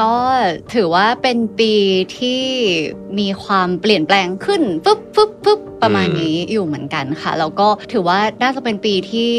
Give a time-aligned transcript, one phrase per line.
[0.00, 0.12] ก็
[0.74, 1.72] ถือว่าเป็นปี
[2.18, 2.42] ที่
[3.18, 9.32] มีความเปลี่ยนแปลงขึ้นปึ๊บปึ๊บปึ๊บประมาณนี้อยู่เหมือนกันค่ะ แล้วก็ถือว่าน่าจะเป็นปีที่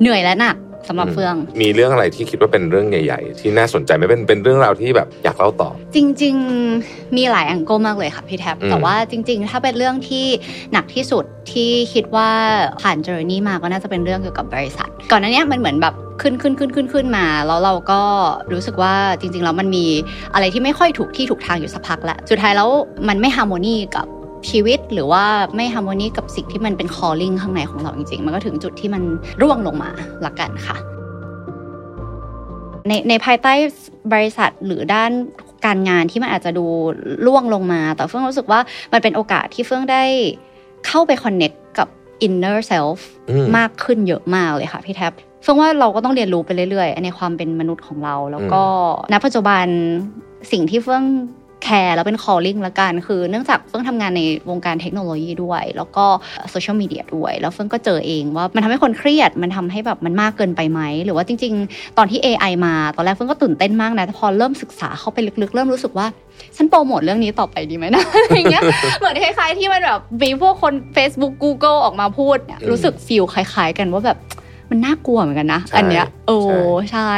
[0.00, 0.56] เหนื่อยและหนัก
[0.88, 6.36] สำหรับเฟือง มีเรื่องอะไรที่คิดว่าเป็นเรื่องใหญ่ ๆ ที่น่าสนใจไหม่เป็นเป็นเรื่องราวที่แบบอยากเล่าต่อ จริง
[6.76, 10.26] ๆ มีหลายแองเกิลมากเลยค่ะพี่แท็บอืมแต่ว่าจริง ๆ ถ้าเป็นเรื่องที่
[10.72, 12.30] หนักที่สุดที่คิดว่า
[12.82, 18.00] ผ่านเจอร์นี่มาก็น่าจะเป็นเรื่องเกี่ยวกับบริษัท ก่อนหน้านี้มันเหมือนแบบขึ้นขึ้นขึ้นขึ้นขึ้นมา แล้วเราก็
[18.52, 19.86] รู้สึกว่าจริงๆแล้วมันมี
[20.34, 22.68] อะไรที่ไม่ค่อยถูกที่ถูกทางอยู่สักพักแล้วสุดท้ายแล้ว
[23.08, 24.06] มันไม่ฮาร์โมนีกับ
[24.50, 25.24] ชีวิตหรือว่า
[25.56, 29.02] ไม่ฮาร์โมนีกับสิ่งที่มันเป็น calling ข้างในของเราจริง ๆ มันก็ถึงจุดที่มัน
[29.42, 29.90] ร่วงลงมา
[30.24, 30.76] ละกันค่ะ
[32.88, 33.52] ในในภายใต้
[34.12, 35.10] บริษัทหรือด้าน
[35.66, 36.66] การงานที่มันอาจจะดู
[37.26, 38.60] ล่วงลงมา แต่เฟื่องรู้สึกว่า
[38.92, 40.02] มันเป็นโอกาสที่เฟื่องได้
[40.86, 41.88] เข้าไปคอนเน็กกับ
[42.26, 42.98] inner self
[43.30, 48.62] อืมมากขึ้นเยอะมากเลยค่ะพี่แท็บเฟื่องว่าเราก็ต้องเรียนรู้ไปเรื่อยๆ ในความเป็นมนุษย์ของเรา แล้วก็
[49.12, 49.66] ณปัจจุบัน
[50.52, 51.04] สิ่งที่เฟื่อง
[51.62, 56.04] แคร์แล้วเป็น calling ละกัน คือเนื่องจากเฟื่องทำงานในวงการเทคโนโลยีด้วย แล้วก็
[56.50, 66.06] โซเชียลมีเดียด้วย แล้วเฟื่องก็เจอเองว่ามันทำให้คนเครียด มันทำให้แบบมันมากเกินไปไหม หรือว่าจริง ๆ ตอนที่ AI มา ตอนแรกเฟื่องก็ตื่นเต้นมากนะแต่พอเริ่มศึกษาเข้าไปลึกๆ เริ่มรู้สึกว่า
[66.56, 68.62] ฉันโปรโมทเรื่องนี้ต่อไปดีไหมนะอะไรเงี้ย
[68.98, 74.18] เหมือนคล้ายๆที่มันแบบมีพวกคน Facebook Google ออกมาพูดเนี่ยรู้สึกฟีลคล้าย ๆ กันว่าแบบ
[74.72, 76.58] มันน่ากลัวเหมือนกันนะใช่อันเนี้ยโอ้ใช่
[76.92, 77.12] ใช่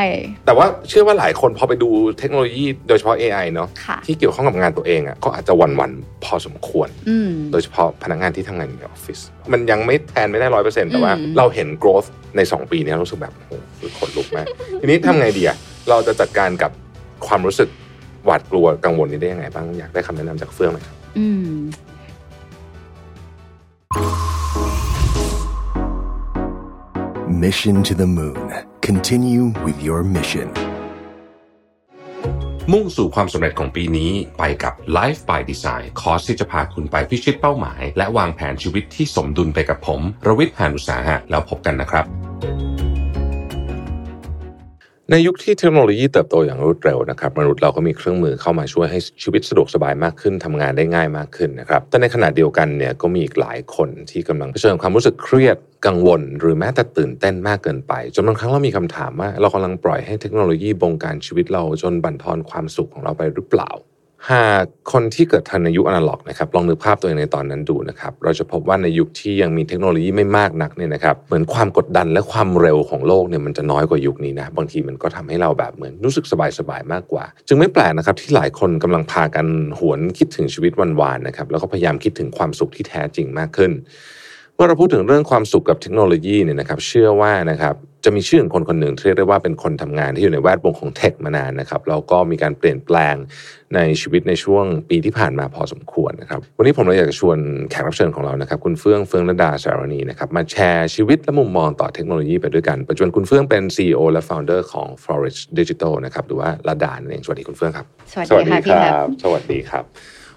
[0.46, 1.88] แต่ว่าเชื่อว่าหลายคนพอไปดู
[2.18, 9.18] เทคโนโลยีโดยเฉพาะ AI เนาะค่ะที่เกี่ยวข้องกับงานตัวเองอะก็อาจจะหวันๆพอสมควรอืมโดยเฉพาะพนักงานที่ทำงานอยู่ในออฟฟิศ
[9.52, 14.46] มันยังไม่แทนไม่ได้ร้อยเปอร์เซ็นต์แต่ว่าอืมเราเห็น growth ใน 2 ปีเนี้รู้สึกแบบโอ้โหขนลุกมาก
[14.80, 15.56] ทีนี้ทำไงดีอะ
[15.90, 16.70] เราจะจัดการกับ
[17.26, 17.68] ความรู้สึก
[18.24, 21.54] หวาดกลัวกังวลนี้ได้ยังไงบ้างอยากได้คำแนะนำจากเฟื่องหน่อยครับอืม
[27.42, 28.48] Mission to the Moon.
[28.80, 30.48] Continue with your mission.
[32.72, 42.04] มุ่งสู่ความสำเร็จของปีนี้ไปกับ Life by Design คอร์สที่จะพาคุณไปพิชิตเป้าหมาย และวางแผนชีวิตที่สมดุลไปกับผม รวิทย์หานุสาหะแล้วพบกันนะครับ
[45.16, 63.70] ในยุคที่เทคโนโลยีเติบโตอย่างรวดเร็วนะครับมนุษย์เราก็มีเครื่องมือเข้ามาช่วยให้ชีวิตสะดวกสบายมากขึ้นทำงานได้ง่ายมากขึ้นนะครับแต่ในขณะเดียวกันเนี่ยก็มีอีกหลายคนที่กำลังเผชิญความรู้สึกเครียดกังวล หรือแม้แต่ตื่นเต้นมากเกินไปจนบางครั้งเรามีคำถามว่า เรากำลังปล่อยให้เทคโนโลยีบงการชีวิตเราจนบั่นทอนความสุขของเราไปหรือเปล่า
[64.32, 76.24] หากคนที่เกิดทันในยุคอนาล็อกนะครับลองนึกภาพตัวเองในตอนนั้นดูนะครับเราจะพบว่าในยุคที่ยังมีเทคโนโลยีไม่มากนักเนี่ยนะครับเหมือนความกดดันและความเร็วของโลกเนี่ยมันจะน้อยกว่ายุคนี้นะบางทีมันก็ทำให้เราแบบเหมือนรู้สึก
[76.58, 79.46] สบายๆมากกว่า จึงไม่แปลกนะครับที่หลายคนกำลังพากัน
[79.78, 83.72] หวนคิดถึงชีวิตวันวานๆนะครับแล้วก็พยายามคิดถึงความสุขที่แท้จริงมากขึ้น
[84.54, 87.74] เมื่อเราพูดถึงเรื่องความสุขกับเทคโนโลยีเนี่ยนะครับเชื่อว่านะครับ
[88.04, 93.14] จะมีชื่อของคนคนหนึ่งที่เรียกได้ว่าเป็นคนทำงานที่อยู่ในแวดวงของเทคมานานนะครับแล้วก็มีการเปลี่ยนแปลง
[93.76, 97.38] ในชีวิตในช่วงปีที่ผ่านมาพอสมควรนะครับ วันนี้ผมเลยอยากจะชวน
[97.70, 107.86] แขกรับเชิญของเรานะครับ คุณเฟื่องเฟื่องระดาสารณีนะครับมาแชร์ชีวิตและมุมมองต่อเทคโนโลยีไปด้วยกัน ปัจจุบันคุณเฟื่องเป็น CEO และ Founder ของ Flourish Digital นะครับหรือว่าระดานั่นเองสวัสดีคุณเฟื่องครับ
[108.28, 109.84] สวัสดีค่ะพี่แท็บสวัสดีครับ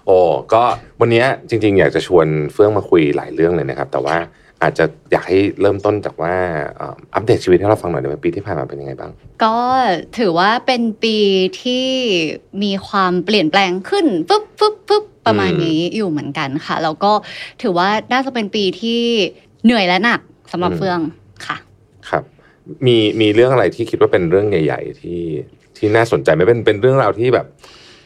[0.06, 0.18] โอ้
[0.52, 0.62] ก็
[1.00, 4.16] วันนี้จริง ๆ อยากจะชวนเฟื่องมาคุยหลายเรื่องเลยนะครับ แต่ว่า
[4.62, 6.34] อาจจะอยากให้เริ่มต้นจากว่า
[6.76, 9.10] เอ่ออัปเดตชีวิตให้เราฟังหน่อยได้ไหมปีที่ผ่านมาเป็นยังไงบ้าง
[9.44, 9.58] ก็
[10.18, 11.16] ถือว่าเป็นปี
[11.62, 11.86] ที่
[12.62, 17.12] มีความเปลี่ยนแปลงขึ้นปึ๊บปึ๊บปึ๊บประมาณนี้อยู่เหมือนกันค่ะ แล้วก็
[17.62, 19.00] ถือว่าน่าจะเป็นปีที่
[19.64, 20.20] เหนื่อยและหนัก
[20.52, 20.98] สำหรับอืมเฟือง
[21.46, 21.56] ค่ะ
[22.08, 22.22] ครับ
[22.86, 25.20] มีมีเรื่องอะไรที่คิดว่าเป็นเรื่องใหญ่ ๆ ที่
[25.76, 27.46] ที่น่าสนใจไหมเป็นเป็นเรื่องราวที่แบบ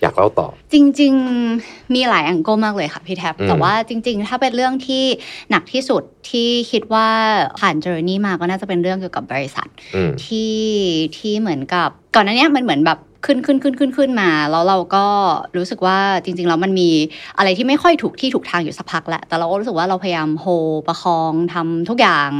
[0.03, 1.15] อยากเล่าต่อ จริง
[1.55, 5.05] ๆ มีหลายแองเกิลมากเลยค่ะพี่แท็บอืมแต่ว่าจริง ๆ ถ้าเป็นเรื่องที่
[5.51, 7.09] หนักที่สุดที่คิดว่า
[7.61, 10.57] ผ่านเจอร์นี่มาก็น่าจะเป็นเรื่องเกี่ยวกับบริษัทอืมที่
[11.17, 15.07] ที่เหมือนกับ ก่อนหน้านี้มันเหมือนแบบขึ้นขึ้นขึ้นขึ้นขึ้นมา แล้วเราก็
[15.57, 16.89] รู้สึกว่าจริง ๆ แล้วมันมี
[17.39, 20.47] อะไรที่ไม่ค่อยถูกที่ถูกทางอยู่สักพักแหละ แต่เราก็รู้สึกว่าเราพยายามโฮ
[20.87, 22.31] ประคองทำทุกอย่าง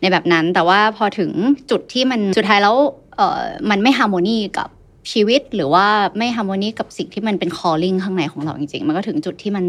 [0.00, 1.30] ในแบบนั้น แต่ว่าพอถึง
[1.70, 2.76] จุดที่มันสุดท้ายแล้ว
[3.16, 4.68] เออมันไม่ฮาร์โมนีกับ
[5.12, 5.86] ชีวิตหรือว่า
[6.18, 9.64] ไม่ฮาร์โมนีกับสิ่งที่มันเป็น calling ข้างในของเราจริง ๆ มันก็ถึงจุดที่มัน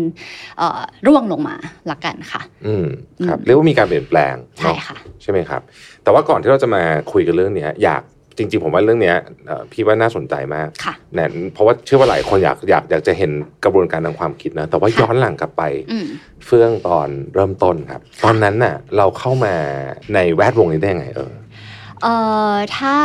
[0.57, 1.56] เอ่อร่วงลงมา
[1.92, 2.86] ละกันค่ะ อืม
[3.28, 5.62] ครับอืมเรียกว่ามีการเปลี่ยนแปลงใช่เนาะค่ะใช่ไหมครับ
[6.04, 8.04] แต่ว่าก่อนที่เราจะมาคุยกันเรื่องเนี้ยอยาก
[8.38, 9.18] จริง ๆ ผมว่าเรื่องเนี้ย
[9.48, 13.31] เอ่อพี่ว่าน่าสนใจมากค่ะเนี่ยเพราะว่าเชื่อว่าหลายคนอยากอยากอยากจะเห็น
[13.63, 16.06] กระบวนการทางความคิดนะ แต่ว่าค่ะย้อนหลังกลับไปอืม
[16.45, 19.56] เฟื่องตอนเริ่มต้นครับ ตอนนั้นน่ะ เราเข้ามา
[20.13, 21.31] ในแวดวงนี้ได้ยังไงเออ
[22.03, 22.15] เอ่
[22.53, 22.98] อถ้า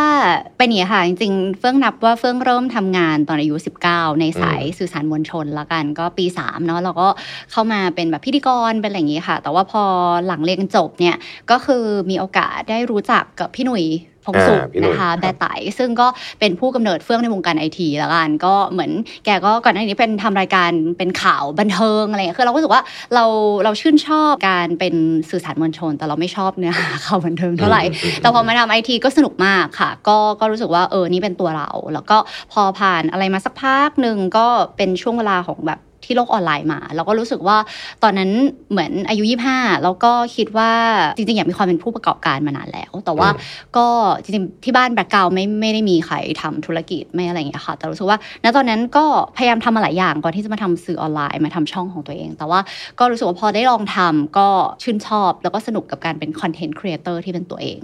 [0.59, 3.55] เป็นอย่างนี้ค่ะ จริงๆ เฟื่องนับว่าเฟื่องเริ่มทำงานตอนอายุ
[3.89, 7.09] 19 ในสายสื่อสารมวลชนละกันก็ปี 3 เนาะเราก็
[7.51, 9.83] เข้ามาเป็นแบบพิธีกรเป็นอะไรอย่างนี้ค่ะ แต่ว่าพอ
[10.27, 11.17] หลังเรียนจบเนี่ย
[11.51, 13.85] ก็คือมีโอกาสได้รู้จักกับพี่หนุ่ย
[14.27, 15.47] พงสุขอ่าพี่หนุ่ยนะคะครับแบร์ไต
[15.79, 16.07] ซึ่งก็
[16.41, 18.91] เป็นผู้กำเนิดเฟื่องในวงการไอทีแล้วกันก็เหมือน
[19.25, 22.83] แกก็ก่อนหน้านี้เป็นทำรายการเป็นข่าวบันเทิงอะไรอย่างเงี้ยคือเราก็รู้สึกว่า
[23.15, 23.25] เรา
[23.65, 24.95] เราชื่นชอบการเป็น
[25.31, 27.83] สื่อสารมวลชน แต่เราไม่ชอบเนื้อหาข่าวบันเทิงเท่าไหร่
[28.21, 32.17] แต่พอมาทำไอทีก็สนุกมากค่ะ ก็ก็รู้สึกว่าเออนี่เป็นตัวเรา แล้วก็
[32.53, 34.47] พอผ่านอะไรมาสักพักหนึ่งก็
[34.77, 37.57] เป็นช่วงเวลาของแบบ ที่โลกออนไลน์มาแล้วก็รู้สึกว่า
[38.03, 38.31] ตอนนั้น
[38.71, 39.23] เหมือนอายุ
[39.55, 40.71] 25 แล้วก็คิดว่า
[41.17, 43.41] จริงๆ อยากมีความเป็นผู้ประกอบการมานานแล้ว แต่ว่าอืม
[43.77, 43.87] ก็
[44.23, 49.05] จริงๆ ที่บ้าน background ไม่ไม่ได้มีใครทำธุรกิจไม่อะไรอย่างเงี้ยค่ะ แต่รู้สึกว่าณตอนนั้นก็
[49.37, 52.61] พยายามทำมาหลายอย่างก่อนที่จะมาทำสื่อออนไลน์มาทำช่องของตัวเอง แต่ว่า
[52.99, 54.49] ก็รู้สึกว่าพอได้ลองทำก็
[54.83, 57.79] ชื่นชอบ แล้วก็สนุกกับการเป็นคอนเทนต์ครีเอเตอร์ที่เป็นตัวเอง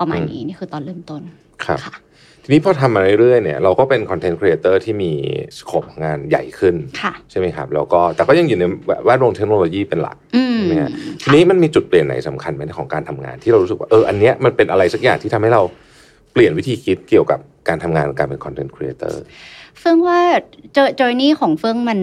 [0.00, 1.22] ประมาณนี้นี่คือตอนเริ่มต้น
[1.64, 1.94] ครับค่ะ
[2.48, 5.12] ทีนี้พอทำมาเรื่อยๆเนี่ยเราก็เป็นคอนเทนต์ครีเอเตอร์ที่มี
[5.58, 8.64] scope งานใหญ่ขึ้นค่ะใช่ไหมครับ แล้วก็แต่ก็ยังอยู่ใน
[9.04, 10.90] แวดวงเทคโนโลยีเป็นหลักอืมใช่ไหมฮะ
[11.22, 15.62] ทีนี้มันมีจุดเปลี่ยนไหนสำคัญไหมของการทำงานที่เรารู้สึกว่าเอออันเนี้ยมันเป็นอะไรสักอย่างที่ทำให้เรา
[16.32, 19.22] เปลี่ยนวิธีคิดเกี่ยวกับการทำงานการเป็นคอนเทนต์ครีเอเตอร์
[19.80, 20.20] เฟื่องว่า
[20.74, 22.00] journey ของเฟื่องมัน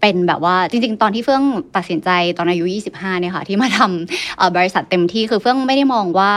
[0.00, 1.42] เป็นแบบว่าจริง ๆ ตอนที่เฟื่อง
[1.76, 2.64] ตัดสินใจตอนอายุ
[2.94, 6.32] 25เนี่ยค่ะที่มาทำเอ่อบริษัทเต็มที่คือเฟื่องไม่ได้มองว่า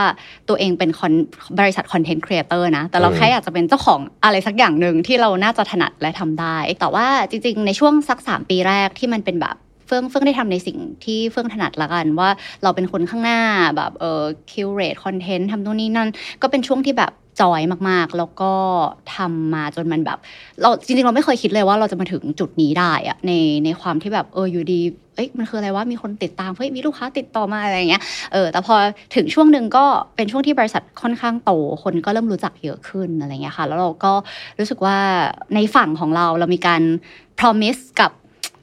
[0.48, 1.12] ตัวเองเป็นคอน
[1.58, 9.56] บริษัทคอนเทนต์ครีเอเตอร์นะแต่เราอืมแค่อยากจะเป็นเจ้าของอะไรสักอย่างหนึ่งที่เราน่าจะถนัดและทำได้ แต่ว่าจริง ๆ ในช่วงสัก 3 ปีแรกที่มันเป็นแบบ
[9.86, 12.30] เฟื่องเฟื่องได้ทำในสิ่งที่เฟื่องถนัดละกันว่า
[12.62, 13.40] เราเป็นคนข้างหน้า
[13.76, 16.08] แบบเออคิวเรตคอนเทนต์ทำนู่นนี่นั่น
[16.42, 18.52] ก็เป็นช่วงที่แบบ จอยมากๆ แล้วก็
[19.14, 20.18] ทำมาจนมันแบบ
[20.60, 23.32] เราจริงๆ เราไม่เคยคิดเลยว่าเราจะมาถึงจุดนี้ได้อะใน
[23.64, 24.80] ในความที่แบบเอออยู่ดี
[25.16, 28.02] เอ้ยมันคืออะไรว่ามีคนติดตามเฮ้ยมีลูกค้าติดต่อมาอะไรอย่างเงี้ย
[28.32, 28.74] เออแต่พอ
[29.14, 29.84] ถึงช่วงหนึ่งก็
[30.16, 31.52] เป็นช่วงที่บริษัทค่อนข้างโต
[31.82, 34.12] คนก็เริ่มรู้จักเยอะขึ้นอะไรเงี้ยค่ะ แล้วเราก็
[34.58, 34.96] รู้สึกว่า
[35.54, 36.82] ในฝั่งของเราเรามีการ
[37.38, 38.10] promise กับ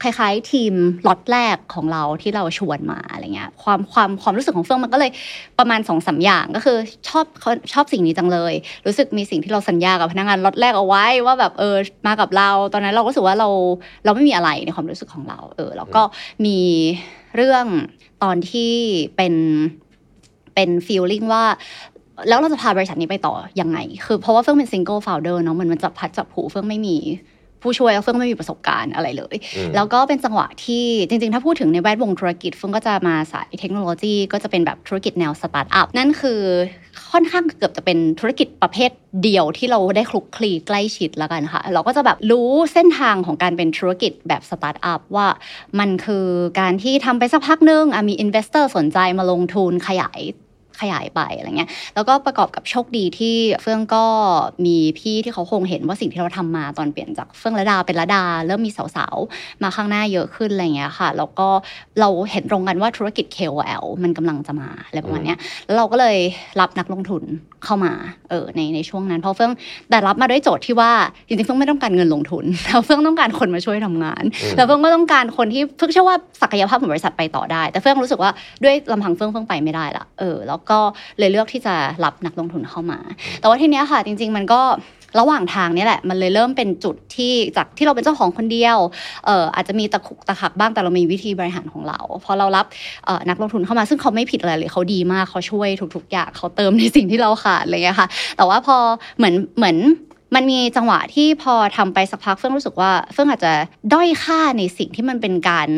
[0.02, 0.74] คล้ายๆ ทีม
[1.06, 5.10] ล็อตแรกของเราที่เราชวนมาอะไรเงี้ยความความความรู้สึกของเฟื่องมันก็เลย
[5.58, 6.76] ประมาณสองสามอย่างก็คือ
[7.08, 7.24] ชอบ
[7.72, 8.54] ชอบสิ่งนี้จังเลย
[8.86, 11.76] รู้สึกมีสิ่งที่เราสัญญากับพนักงานล็อตแรกเอาไว้ว่าแบบเออ
[12.06, 13.48] มากับเรา ตอนนั้นเราก็รู้สึกว่าเรา
[14.04, 16.02] เราไม่มีอะไรในความรู้สึกของเรา เออแล้วก็
[16.44, 16.58] มี
[17.36, 17.66] เรื่อง
[18.22, 18.72] ตอนที่
[19.16, 19.34] เป็น
[20.54, 21.44] เป็น feeling ว่า
[22.28, 26.96] แล้วเราจะพาบริษัทนี้ไปต่อยังไง คือเพราะว่าเฟื่องเป็น single founder เนาะมันมันจับพลัดจับผลูเฟื่องไม่มี
[27.62, 36.40] ผู้ช่วยแล้วเฟื่องไม่มีประสบการณ์อะไรเลยอืมแล้วก็เป็นจังหวะที่จริง ๆ ถ้าพูดถึงในแวดวงธุรกิจเฟื่องก็จะมาสายเทคโนโลยี ก็จะเป็นแบบธุรกิจแนวสตาร์ทอัพนั่นคือ
[37.12, 38.90] ค่อนข้างเกือบจะเป็นธุรกิจประเภท
[39.22, 45.28] เดียวที่เราได้คลุกคลีใกล้ชิดแล้วกันค่ะ เราก็จะแบบรู้เส้นทางของการเป็นธุรกิจแบบสตาร์ทอัพว่า
[45.78, 46.26] มันคือ
[46.60, 50.20] การที่ทำไปสักพักหนึ่งอะมี investor สนใจมาลงทุนขยาย
[50.82, 54.04] ขยายไปอะไรเงี้ยแล้วก็ประกอบกับโชคดีที่เฟื่องก็
[54.66, 61.48] มีพี่ที่เขาคงเห็นว่าสิ่งที่เราทำมาตอนเปลี่ยนจากเฟื่องระดาเป็นระดา เริ่มมีสาวๆ มาข้างหน้าเยอะขึ้นอะไรเงี้ยค่ะแล้วก็
[62.00, 66.16] เราเห็นตรงกันว่าธุรกิจ KOL มันกำลังจะมาอะไรประมาณเนี้ยแล้วเราก็เลย
[66.60, 67.22] รับนักลงทุน
[67.64, 67.92] เข้ามา
[68.30, 69.52] เออในในช่วงนั้นเพราะเฟื่อง
[69.90, 70.92] แต่รับมาด้วยโจทย์ที่ว่า
[71.26, 74.24] จริงๆเฟื่องไม่ต้องการเงินลงทุนแต่เฟื่องต้องการคนมาช่วยทำงาน
[74.56, 78.30] แล้วเฟื่องก็ต้องการคนที่เฟื่องเชื่อว่าศักยภาพของบริษัทไปต่อได้ แต่เฟื่องรู้สึกว่า
[78.64, 80.71] ด้วยลำพังเฟื่องเฟื่องไปไม่ได้ละเออแล้วก็
[81.18, 81.74] เลยเลือกที่จะ
[82.04, 82.98] รับนักลงทุนเข้ามา
[83.40, 84.60] แต่ว่าทีเนี้ยค่ะจริง ๆ มันก็
[85.20, 88.78] ระหว่างทางนี้แหละ มันเลยเริ่มเป็นจุดที่จากที่เราเป็นเจ้าของคนเดียว
[89.26, 92.66] เอออาจจะมีตะขุกตะขักบ้างแต่เรามีวิธีบริหารของเรา พอเรารับ
[93.08, 98.76] ออนักลงทุนเข้ามาซึ่งเขาไม่ผิดอะไรเลยเขาดีมากเขาช่วยทุกๆอย่างเขาเติมในสิ่งที่เราขาดอะไรเงี้ยค่ะ แต่ว่าพอ
[99.16, 99.76] เหมือนเหมือน
[100.34, 103.52] มันมีจังหวะที่พอทำไปสักพักเฟื่องรู้สึกว่าเฟื่องอาจจะ
[103.92, 105.68] ด้อยค่าในสิ่งที่มันเป็นการ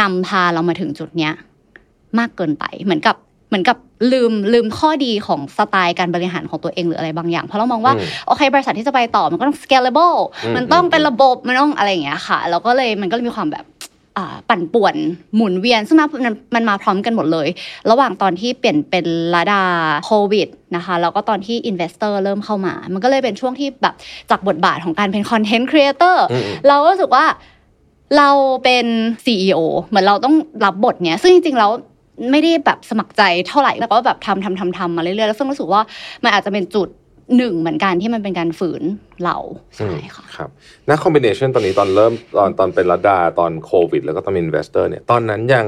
[0.00, 1.34] นำพาเรามาถึงจุดเนี้ย
[2.18, 3.16] มากเกินไปเหมือนกับ
[3.48, 3.76] เหมือนกับ
[4.12, 13.66] ลืมลืมข้อดีของสไตล์การบริหารของตัวเองหรืออะไรบางอย่าง เพราะเรามองว่าอืมโอเค บริษัทที่จะไปต่อมันก็ต้อง scalable อืมมันต้องเป็นระบบ มันต้องอะไรอย่างเงี้ยค่ะ แล้วก็เลยมันก็เลยมีความแบบ
[14.16, 14.94] อ่าปั่นป่วน
[15.34, 17.48] หมุนเวียน ซึ่งมันมันมาพร้อมกันหมดเลย
[17.90, 19.62] ระหว่างตอนที่เปลี่ยนเป็นลดา
[20.04, 23.94] โควิดนะคะแล้วก็ตอนที่ investor เริ่มเข้ามา มันก็เลยเป็นช่วงที่แบบ
[24.30, 27.24] จากบทบาทของการเป็นคอนเทนต์ครีเอเตอร์อืมเราก็รู้สึกว่า
[28.16, 28.30] เรา
[28.64, 28.86] เป็น
[29.24, 31.70] CEO เหมือนเราต้องรับบทเนี้ย ซึ่งจริงๆแล้ว
[32.30, 35.80] ไม่ได้แบบสมัครใจเท่าไหร่แล้วก็แบบทำทำทำทำมาเรื่อยๆแล้วซึ่งรู้สึกว่า
[36.24, 36.88] มันอาจจะเป็นจุด
[37.36, 38.82] หนึ่งเหมือนกันที่มันเป็นการฝืน
[39.24, 39.36] เรา
[39.76, 40.50] ใช่ค่ะครับ
[40.88, 45.66] นะ combination ตอนนี้ตอนเริ่มตอนตอนเป็นรัดดาตอนโควิด แล้วก็ตอน investor เนี่ยตอนนั้นยัง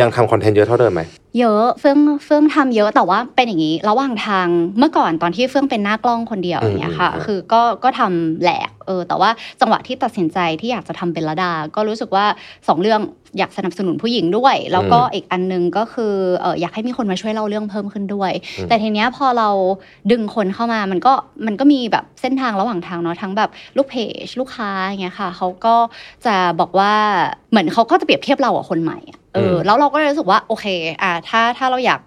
[0.00, 1.02] ยังทำคอนเทนต์เยอะเท่าเดิมไหม
[1.38, 4.46] เยอะเฟื่องเฟื่องทำเยอะแต่ว่าเป็นอย่างนี้ระหว่างทาง
[4.78, 9.30] เมื่อก่อนตอนที่เฟื่องเป็นหน้ากล้องคนเดียวอืมอย่างเงี้ยค่ะอืมคือก็ก็ทำแหลกเออแต่ว่า
[9.60, 12.24] จังหวะที่ตัดสินใจที่อยากจะทำเป็นระดา ก็รู้สึกว่า
[12.68, 13.00] สองเรื่อง
[13.38, 18.32] อยากสนับสนุนผู้หญิงด้วย แล้วก็อีกอันนึงก็คือเอออยากให้มีคนมาช่วยเล่าเรื่องเพิ่มขึ้นด้วย
[18.68, 19.48] แต่ทีเนี้ยพอเรา
[20.10, 21.12] ดึงคนเข้ามามันก็
[21.46, 23.94] มันก็มีแบบเส้นทางระหว่างทางเนาะทั้งแบบลูกเพ
[24.24, 25.74] จลูกค้าอย่างเงี้ยค่ะเขาก็
[26.26, 26.92] จะบอกว่า
[27.50, 30.66] เหมือนเขาก็จะเปรียบเทียบเรากับคนใหม่อะ เออมแล้วเราก็เลยรู้สึกว่าโอเค
[31.02, 32.00] อ่า ถ้าถ้าเราอยาก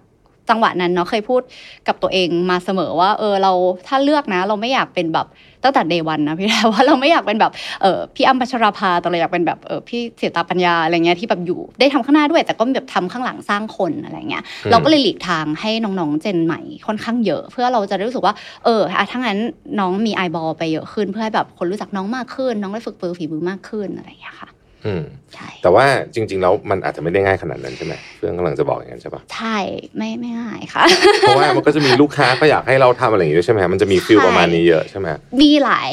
[0.49, 1.41] จังหวะนั้นเนาะเคยพูด
[1.87, 3.51] กับตัวเองมาเสมอว่า เออเรา
[3.87, 5.27] ถ้าเลือกนะ เราไม่อยากเป็นแบบ
[5.63, 7.51] ตั้งแต่เดวันนะพี่แทว่าเราไม่อยากเป็นแบบ
[7.81, 18.33] เออพี่อ้ำพัชราภาแต่เราอยากเป็นแบบเออพี่เสียตาปัญญาอะไรเงี้ยที่แบบอยู่ได้ทำข้างหน้าด้วย แต่ก็แบบทำข้างหลังสร้างคนอะไรเงี้ยอืมเราก็เลยหลีกทางให้น้องๆเจนใหม่ค่อนข้างเยอะ เพื่อเราจะได้รู้สึกว่า
[18.65, 19.37] เอออะถ้างั้น
[19.79, 24.49] น้องมีไอบอลไปเยอะขึ้น เพื่อให้แบบคนรู้จักน้องมากขึ้น น้องได้ฝึกปือฝีมือมากขึ้นอะไรอย่างเงี้ยค่ะ
[24.87, 29.57] อืมใช่แต่ว่าจริง ๆ แล้วมันอาจจะไม่ได้ง่ายขนาดนั้นใช่ไหมเพื่อนกำลังจะบอกอย่างนั้นใช่ปะใช่
[29.97, 30.83] ไม่ไม่ง่ายค่ะ
[31.19, 35.07] เพราะว่ามันก็จะมีลูกค้าก็อยากให้เราทำอะไรอย่างนี้ด้วยใช่ไหมมันจะมีฟิลใช่ประมาณนี้เยอะใช่ไหม
[35.41, 35.91] มีหลาย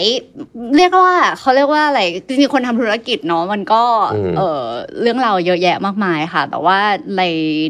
[0.77, 3.83] เรียกว่าเขาเรียกว่าอะไรจริงๆคนทำธุรกิจเนาะมันก็
[4.15, 4.63] อืมเออ
[5.01, 6.79] เรื่องราวเยอะแยะมากมายค่ะ แต่ว่า
[7.17, 7.23] ใน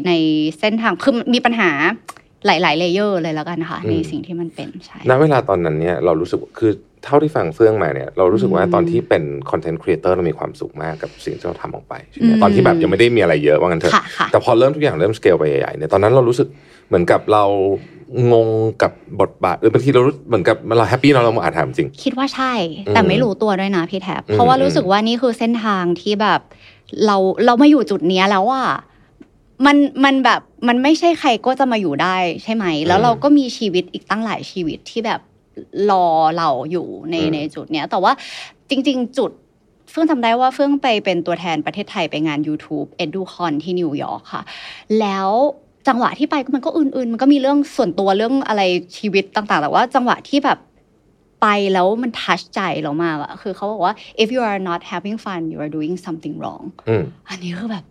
[0.07, 0.11] ใน
[0.59, 1.71] เส้นทางคือมีปัญหา
[2.45, 6.71] หลายๆเลเยอร์เลยแล้วกันค่ะในสิ่งที่มันเป็นใช่ณเวลาตอนนั้นเนี่ยเรารู้สึกคือ
[7.05, 16.47] เท่าที่ฟังเฟื่องมาเนี่ยเรารู้สึกว่าอืมตอนที่เป็นคอนเทนต์ครีเอเตอร์เรามีความสุขมากกับสิ่งที่เราทำออกไปใช่ไหมอืมตอนที่แบบยังไม่ได้มีอะไรเยอะว่างั้นเถอะค่ะค่ะแต่พอเริ่มทุกอย่างเริ่มสเกลไปใหญ่ๆเนี่ยตอนนั้นเรารู้สึก
[16.87, 17.45] เหมือนกับเรา
[18.31, 18.49] งง
[18.81, 22.53] กับบทบาทหรือบางทีเรารู้เหมือนกับเรา happy เนาะเราอาจถามจริง คิดว่าใช่
[22.87, 26.41] อืมแต่ไม่รู้ตัวด้วยนะพี่แท็บอืมเพราะว่ารู้สึกว่านี่คือเส้นทางที่แบบ
[27.05, 28.67] เราเรามาอยู่จุดเนี้ยแล้วอะ
[29.65, 35.21] มันมันแบบ มันไม่ใช่ใครก็จะมาอยู่ได้ใช่ไหม แล้วเราก็มีชีวิตอีกตั้งหลายชีวิตที่แบบ
[35.89, 36.05] รอ
[36.37, 38.11] เราอยู่ในอืมในจุดเนี้ย แต่ว่า
[38.69, 39.31] จริง ๆ จุด
[39.91, 44.43] เฟื่องจำได้ว่าเฟื่องไปเป็นตัวแทนประเทศไทยไปงาน YouTube EduCon ที่นิวยอร์กค่ะ
[44.99, 45.29] แล้ว
[45.87, 48.61] จังหวะที่ไปก็มันก็อื่น ๆ มันก็มีเรื่องส่วนตัวเรื่องอะไร
[48.97, 50.59] ชีวิตต่าง ๆ แต่ว่าจังหวะที่แบบ
[51.41, 53.93] ไปแล้วมันทัชใจเรามากอะคือเขาบอกว่า
[54.23, 57.85] if you are not having fun you are doing something wrong อืมอันนี้คือแบบ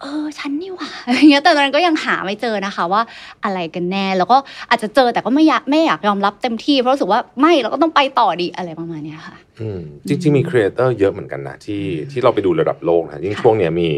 [0.00, 3.02] เออฉันนี่หว่าอย่างเงี้ยแต่ตอนนั้นก็ยังหาไม่เจอนะคะว่า
[3.44, 4.36] อะไรกันแน่แล้วก็
[4.70, 13.88] อาจจะเจอแต่ก็ไม่อยากไม่อยากยอมรับเต็มที่เพราะรู้สึกว่าไม่เราก็ต้องไปต่อดีอะไรประมาณเนี้ยค่ะอืมจริงๆมีครีเอเตอร์เยอะเหมือนกันนะที่ที่เราไปดูระดับโลกนะยิ่งช่วงเนี้ยมี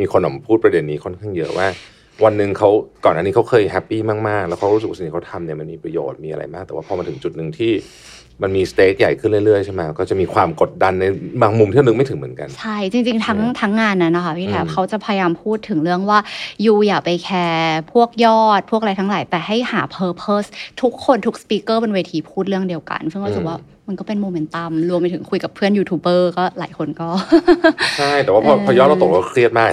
[0.00, 1.66] มีคนออกมาพูดประเด็นนี้ค่อนข้างเยอะว่า
[2.24, 2.70] วันหนึ่งเขา
[3.04, 7.72] ก่อนอันนี้เขาเคย happy มากๆ แล้วเขารู้สึกว่าสิ่งที่เขาทำเนี่ยมันมีประโยชน์มีอะไรมาก แต่ว่าพอมาถึงจุดหนึ่งที่
[8.42, 11.04] มันมี stage ใหญ่ขึ้นเรื่อยๆใช่ไหมก็จะมีความกดดันใน
[11.42, 16.18] บางมุมที่เรานึกไม่ถึงเหมือนกัน ใช่ จริง ๆ ทั้งทั้งงานนั้นนะคะพี่แท็บอืมเขาจะพยายามพูดถึงเรื่องว่า
[16.64, 20.48] you อย่าไปแคร์พวกยอดพวกอะไรทั้งหลาย แต่ให้หา purpose
[20.82, 23.58] ทุกคนทุก speaker บนเวทีพูดเรื่องเดียวกันเฟื่องก็รู้สึกว่า
[23.90, 27.08] มันก็เป็นโมเมนตัมรวมไปถึงคุยกับเพื่อนยูทูบเบอร์ก็หลายคนก็
[27.98, 29.70] ใช่ แต่ว่าพอเออพอยอดเราตกเราเครียดมาก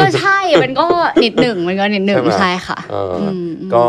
[0.00, 0.86] ก็ใช่มันก็
[1.24, 3.84] นิดหนึ่งมันก็นิดหนึ่งใช่ไหมใช่ค่ะเอออมก็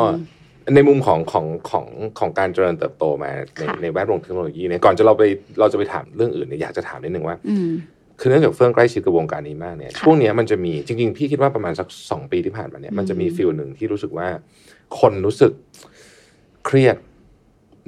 [0.76, 1.86] ในมุมของของของ
[2.20, 5.24] ของการเจริญเติบโตมาในค่ะในแวดวงเทคโนโลยีเนี่ยก่อนจะเราไป
[5.60, 7.70] เราจะไปถามเรื่องอื่นเนี่ยอยากจะถามนิดนึงว่าอืม
[8.20, 14.28] คือเนื่องจากเฟื่องใกล้ชิดกับวงการนี้มากเนี่ยค่ะช่วงเนี้ยมันจะมีจริงๆ พี่คิดว่าประมาณสักสองปีที่ผ่านมาเนี่ยอืมมันจะมีฟิลหนึ่งที่รู้สึกว่า
[15.00, 15.52] คนรู้สึก
[16.66, 16.98] เครียด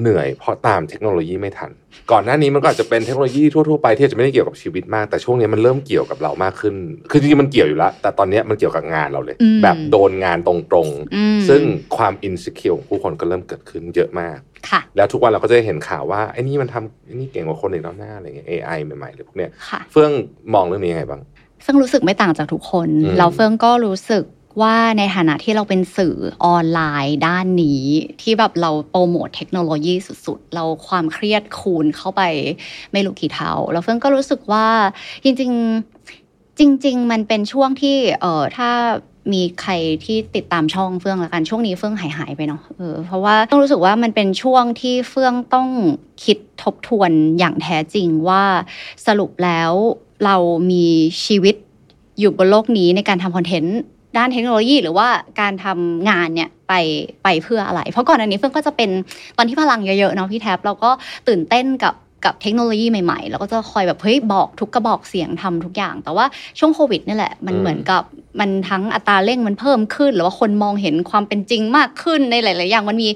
[0.01, 1.71] เหนื่อยเพราะตามเทคโนโลยีไม่ทัน
[2.11, 6.75] ก่อนหน้านี้มันก็อาจจะเป็นเทคโนโลยีทั่วๆไปที่อาจจะไม่ได้เกี่ยวกับชีวิตมาก แต่ช่วงนี้มันเริ่มเกี่ยวกับเรามากขึ้น
[7.11, 10.53] คือจริงๆมันเกี่ยวอยู่แล้ว แต่ตอนเนี้ยมันเกี่ยวกับงานเราเลยอืมแบบโดนงานตร
[10.85, 11.61] งอืมๆซึ่ง
[11.97, 14.37] ความอินสิเคียวของผู้คนก็เริ่มเกิดขึ้นเยอะมาก
[14.69, 20.11] ค่ะแล้วทุกวันเราก็จะเห็นข่าวว่าไอ้นี่มันทำไอ้นี่เก่งกว่าคนอีกแล้วหน้าอะไรเงี้ย AI ใหม่ๆเลยพวกเนี้ยค่ะเฟื่อง
[20.53, 21.21] มองเรื่องนี้ยังไงบ้าง
[21.61, 24.23] เฟื่องรู้สึกไม่ต่างจากทุกคนอืมเราเฟื่องก็รู้สึก
[24.61, 26.15] ว่าในฐานะที่เราเป็นสื่อ
[26.45, 27.83] ออนไลน์ด้านนี้
[28.21, 32.21] ที่แบบเราโปรโมทเทคโนโลยีสุดๆ เราความเครียดคูณเข้าไป
[32.91, 34.67] ไม่รู้กี่เท่า แล้วเฟื่องก็รู้สึกว่า
[35.23, 38.69] จริงๆจริง ๆ มันเป็นช่วงที่เออถ้า
[39.33, 39.71] มีใคร
[40.05, 45.69] ที่ติดตามช่องเฟื่องละกันช่วงนี้เฟื่องหายหายไปเนาะเออเพราะว่าต้องรู้สึกว่ามันเป็นช่วงที่เฟื่องต้อง
[46.23, 48.43] คิดทบทวนอย่างแท้จริงว่า
[49.07, 49.71] สรุปแล้ว
[50.25, 50.35] เรา
[50.71, 50.85] มี
[51.25, 51.55] ชีวิต
[52.19, 53.79] อยู่บนโลกนี้ในการทำคอนเทนต์
[54.17, 55.07] ด้านเทคโนโลยีหรือว่า
[55.39, 56.73] การทำงานเนี่ยไป
[57.23, 58.89] ไปเพื่ออะไร เพราะก่อนอันนี้เฟื่องก็จะเป็น
[59.37, 60.91] ตอนที่พลังเยอะๆเนาะพี่แท็บเราก็
[61.27, 66.25] ตื่นเต้นกับกับเทคโนโลยีใหม่ๆ แล้วก็จะคอยแบบเฮ้ยบอกทุกกระบอกเสียงทำทุกอย่าง แต่ว่า
[66.59, 68.01] ช่วงโควิดนี่แหละ มันอืมเหมือนกับ
[68.39, 73.09] มันทั้งอัตราเร่งมันเพิ่มขึ้น หรือว่าคนมองเห็นความเป็นจริงมากขึ้นในหลาย ๆ อย่างมันมี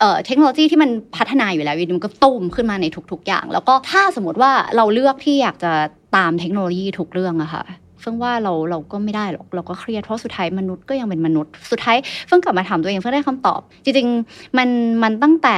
[0.00, 5.72] เอ่อเทคโนโลยีที่มันพัฒนาอยู่แล้วอยู่ดีมันก็ตุ้มขึ้นมาในทุก ๆ อย่าง แล้วก็ถ้าสมมติว่าเราเลือกที่อยากจะ
[6.16, 7.62] ตามเทคโนโลยีทุกเรื่องอะค่ะ
[8.02, 14.68] เฟื่องว่าเราเราก็ไม่ได้หรอกเราก็เครียดเพราะสุดท้ายมนุษย์ก็ยังเป็นมนุษย์ สุดท้ายเฟื่องกลับมาถามตัวเองเฟื่องได้คำตอบ จริงๆมัน
[15.02, 15.56] มันตั้งแต่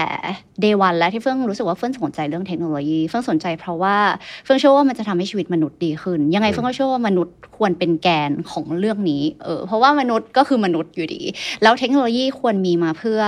[0.63, 3.97] day one แล้วที่เฟื่องรู้สึกว่าเฟื่องสนใจเรื่องเทคโนโลยีเฟื่องสนใจเพราะว่า
[4.45, 11.23] เฟื่องเชื่อว่ามันจะทำให้ชีวิตมนุษย์ดีขึ้น ยังไงเฟื่องก็เชื่อว่ามนุษย์ควรเป็นแกนของเรื่องนี้เออเพราะว่ามนุษย์ก็คือมนุษย์อยู่ดี
[11.63, 13.21] แล้วเทคโนโลยีควรมีมาเพื่อ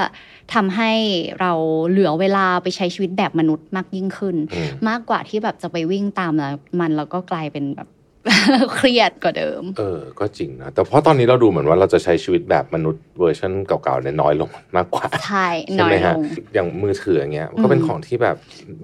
[0.55, 0.93] ทำให้
[1.41, 1.53] เรา
[1.89, 7.89] เหลือเวลาไปใช้ชีวิตแบบมนุษย์มากยิ่งขึ้นอืมมากกว่าที่แบบจะไปวิ่งตามแล้วมันแล้วก็กลายเป็นแบบ
[8.75, 16.17] เครียดกว่าเดิม เออ ก็จริงนะ แต่เพราะตอนนี้เราดูเหมือนว่าเราจะใช้ชีวิตแบบมนุษย์เวอร์ชันเก่าๆเนี่ยน้อยลงมากกว่า ใช่ใช่น้อไหมยลฮะง
[16.55, 18.37] อย่างมือถืออย่างเงี้ยมันก็เป็นอืมของที่แบบ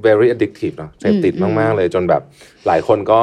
[0.06, 2.22] very addictive เนาะเสพติดอืมมากๆเลยจนแบบ
[2.66, 3.22] หลายคนก็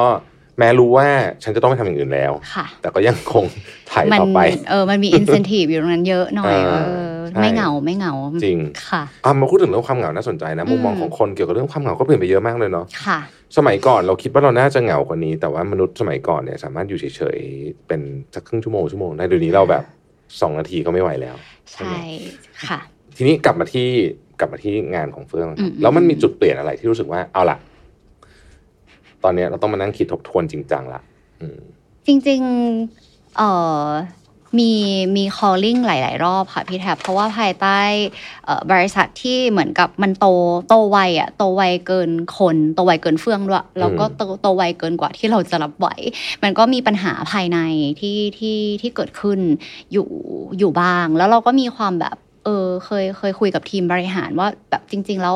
[0.57, 1.07] แม้รู้ว่า
[1.43, 3.45] ฉันจะต้องไปทำอย่างอื่นแล้วค่ะแต่ก็ยังคง
[3.91, 8.13] ถ่ายมัต่อไป เออ มันมี incentive อยู่ตรงนั้นเยอะหน่อย เออเออใช่ ไม่เหงาไม่เหงา
[8.45, 8.59] จริง
[8.89, 13.19] ค่ะอะมาพูดถึงเรื่องความเหงาน่าสนใจนะมุมมองอืมของคนเกี่ยวกับเรื่องความเหงาก็เปลี่ยนไปเยอะมากเลยเนาะค่ะ
[13.57, 18.01] สมัยก่อนเราคิดว่าเราน่าจะเหงากว่านี้ แต่ว่ามนุษย์สมัยก่อนเนี่ยสามารถอยู่เฉยๆเป็น
[18.33, 19.83] สักครึ่งชั่วโมงชั่วโมงได้เดี๋ยวนี้เราแบบ
[20.41, 21.35] สองนาทีก็ไม่ไหวแล้ว
[21.73, 21.95] ใช่
[22.67, 22.79] ค่ะ
[23.15, 23.87] ทีนี้กลับมาที่
[24.39, 27.57] กลับมาที่งานของเฟื่องคอืรับมแล้วมันมีจุดเปลี่ยนอะไรที่รู้สึกว่าเอาล่ะ
[29.23, 31.01] ตอนเนี้ยเราต้องมานั่งคิดทบทวนจริงจังละ
[31.41, 31.59] อืม
[32.07, 32.41] จริง
[32.89, 33.49] ๆ เอ่
[33.85, 33.87] อ
[34.57, 34.71] มี
[35.15, 37.79] มี calling หลาย ๆ รอบค่ะพี่แทบเพราะว่าภายใต้
[38.45, 40.25] เอ่อบริษัทที่เหมือนกับมันโต
[40.67, 45.87] โตไวอะโตไวเกินคนโตไวเกินเฟื่องด้วยแล้วก็โตโตไวเกินกว่าที่เราจะรับไหว
[46.43, 47.59] มันก็มีปัญหาภายใน
[47.99, 49.39] ที่ที่ที่เกิดขึ้น
[49.91, 50.07] อยู่
[50.59, 55.35] อยู่บ้าง แล้วเราก็มีความแบบ เออเคยเคยคุยกับทีมบริหารว่าแบบจริง ๆ แล้ว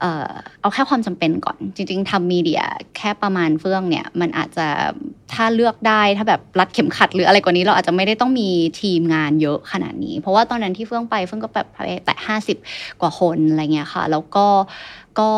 [0.00, 2.62] เออเอาแค่ความจำเป็นก่อน จริง ๆทำมีเดีย
[2.96, 4.66] แค่ประมาณเฟื่องเนี่ย มันอาจจะ
[5.34, 8.48] ถ้าเลือกได้ถ้าแบบรัดเข็มขัดหรืออะไรกว่านี้เราอาจจะไม่ได้ต้องมี
[8.80, 11.68] ทีมงานเยอะขนาดนี้ เพราะว่าตอนนั้นที่เฟื่องไปเฟื่องก็แบบ
[12.04, 12.56] แต่ห้าสิบ
[13.00, 14.46] กว่าคนอะไรเงี้ยค่ะ แล้วก็
[15.20, 15.32] ก็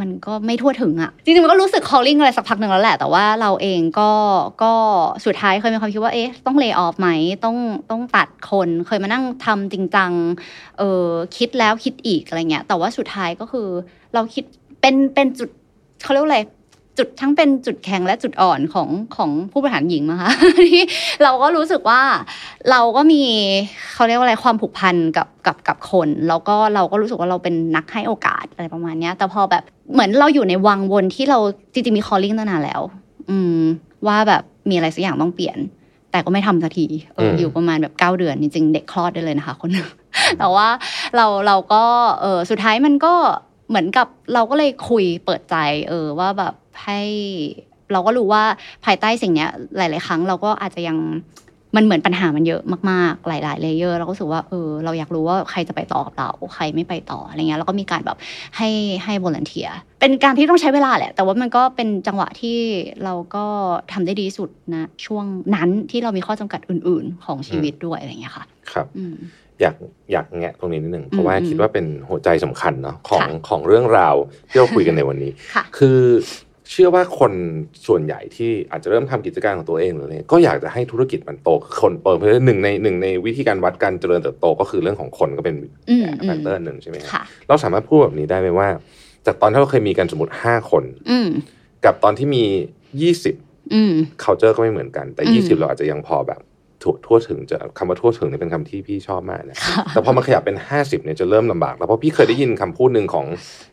[0.00, 4.10] มันก็ไม่ทั่วถึงอะจริงๆมันก็รู้สึก calling อะไรสักพักหนึ่งแล้วแหละ แต่ว่าเราเองก็
[4.62, 4.72] ก็
[5.24, 7.08] สุดท้ายเคยมีความคิดว่าเอ๊ะต้องเล y off ไหม
[7.44, 7.56] ต้อง
[7.90, 10.12] ต้องตัดคนเคยมานั่งทำจริงจัง
[10.78, 13.68] เออคิดแล้วคิดอีกอะไรเงี้ยแต่ว่าสุดท้ายก็คือ
[14.14, 14.44] เราคิด
[14.80, 15.48] เป็นเป็นจุด
[16.02, 16.40] เขาเรียกว่าอะไร
[17.00, 20.32] จุดทั้งเป็นจุดแข็งและจุดอ่อนของของผู้บริหารหญิงมาคะ
[20.70, 20.82] ที่
[21.22, 22.02] เราก็รู้สึกว่า
[22.70, 23.22] เราก็มี
[23.94, 31.38] เขาเรียกว่าอะไรความผูกพันกับกับกับคน แล้วก็เราก็รู้สึกว่าเราเป็นนักให้โอกาสอะไรประมาณเนี้ยแต่พอแบบเหมือนเราอยู่ในวังวนที่เรา
[31.72, 32.80] จริงๆมี calling ตั้งนานแล้ว
[33.30, 33.60] อืม
[34.06, 35.58] ว่าแบบมีอะไรสักอย่างต้องเปลี่ยน
[36.10, 39.88] แต่ก็ไม่ทำสักทีเออมอยู่ประมาณแบบเก้าเดือนจริงๆเด็กคลอดได้เลยนะคะ คนหนึง
[40.38, 40.68] แต่ว่า
[41.16, 41.84] เราเราก็
[42.20, 43.14] เออสุดท้ายมันก็
[43.68, 45.56] เหมือนกับเราก็เลยคุยเปิดใจ
[45.88, 46.54] เออว่าแบบ
[46.84, 47.00] ให้
[47.92, 48.44] เราก็รู้ว่า
[48.84, 50.98] ภายใต้สิ่งเนี้ยหลาย ๆ ครั้งเราก็อาจจะยัง
[51.76, 58.16] มันเหมือนปัญหามันเยอะมากๆ หลาย ๆ เลเยอร์เราก็รู้สึกว่าเออเราอยากรู้ว่าใครจะไปต่อกับเราใครไม่ไปต่ออะไรเงี้ยแล้วก็มีการแบบ
[58.56, 58.68] ให้
[59.04, 59.68] ให้บริเทีย
[60.00, 62.58] เป็นการที่ต้องใช้เวลาแหละ แต่ว่ามันก็เป็นจังหวะที่
[63.04, 63.46] เราก็
[63.92, 65.24] ทำได้ดีที่สุดนะ ช่วง
[65.54, 69.16] นั้นที่เรามีข้อจำกัดอื่น ๆ ของชีวิตด้วยอะไรเงี้ยค่ะ ครับอืม
[69.60, 69.74] อยาก
[70.12, 74.14] อยากแงะตรงนี้นิดหนึ่งเพราะว่าอืมคิดว่าเป็นหัวใจสำคัญเนาะของค่ะของเรื่องราว
[74.48, 75.98] ที่เราคุยกันในวันนี้ค่ะคือ
[76.70, 77.32] เชื่อว่าคน
[77.86, 81.48] ส่วนใหญ่ที่อาจจะเริ่มทำกิจการของตัวเองหรืออะไรก็อยากจะให้ธุรกิจมันโต
[81.80, 85.56] คนเปิดเพราะฉะนั้นหนึ่งในหนึ่งในวิธีการวัดการเจริญเติบโตก็คือเรื่องของคนก็เป็น
[85.90, 88.68] อืม factor หนึ่งใช่ไหมครับค่ะเราสามารถพูดแบบนี้ได้ไหมว่า
[89.26, 91.28] จากตอนที่เราเคยมีกันสมมติห้าคนอืม
[91.84, 92.44] กับตอนที่มี
[93.00, 93.34] ยี่สิบ
[93.74, 96.40] อืม culture ก็ไม่เหมือนกัน แต่อืมยี่สิบเราอาจจะยังพอแบบ
[96.82, 99.56] ทั่วทั่วถึงจะคำว่าทั่วถึงเนี่ยเป็นคำที่พี่ชอบมากนะ
[99.92, 103.26] แต่พอมันขยับเป็นห้าสิบเนี่ยจะเริ่มลำบาก แล้วเพราะพี่เคยได้ยินคำพูดหนึ่งของ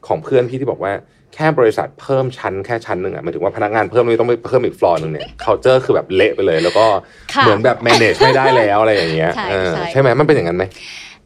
[0.08, 0.92] ของเพื่อนพี่ที่บอกว่า
[1.34, 6.86] แค่บริษัทเพิ่มชั้นแค่ชั้นหนึ่งอะหมายถึงว่าพนักงานเพิ่มนี่ต้องไปเพิ่มอีกฟลอร์หนึ่งเนี่ย culture คือแบบเละไปเลย แล้วก็
[7.34, 10.64] ค่ะเหมือนแบบ manage ไม่ได้แล้วอะไรอย่างเงี้ยใช่เออใช่ใช่ไหมมันเป็นอย่างนั้นไหม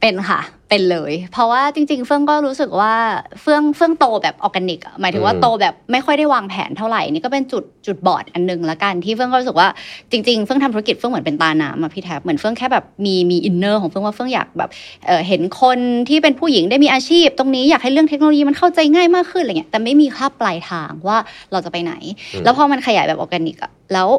[0.02, 0.39] เป็นค่ะ
[0.72, 2.94] เป็นเลย เพราะว่าจริง ๆ เฟื่องก็รู้สึกว่า
[3.42, 9.68] เฟื่องเฟื่องโตแบบออร์แกนิกอะหมายถึงว่าอืมโตแบบไม่ค่อยได้วางแผนเท่าไหร่นี่ก็เป็นจุดจุดบอดอันหนึ่งละกันที่เฟื่องก็รู้สึกว่า
[10.12, 14.70] จริงๆเฟื่องทำธุรกิจเฟื่องเหมือนเป็นตาน้ำอะพี่แท็บเหมือนเฟื่องแค่แบบมีมี inner ของเฟื่องว่าเฟื่องอยากแบบ
[15.06, 15.78] เอ่อเห็นคน
[16.10, 21.18] ที่เป็นผู้หญิงได้มีอาชีพ ตรงนี้อยากให้เรื่องเทคโนโลยีมันเข้าใจง่ายมากขึ้นอะไรเงี้ยแต่ไม่มีค่าปลายทางว่า
[21.52, 21.94] เราจะไปไหน
[22.34, 24.10] อืมแล้วพอมันขยายแบบออร์แกนิกอะแล้ว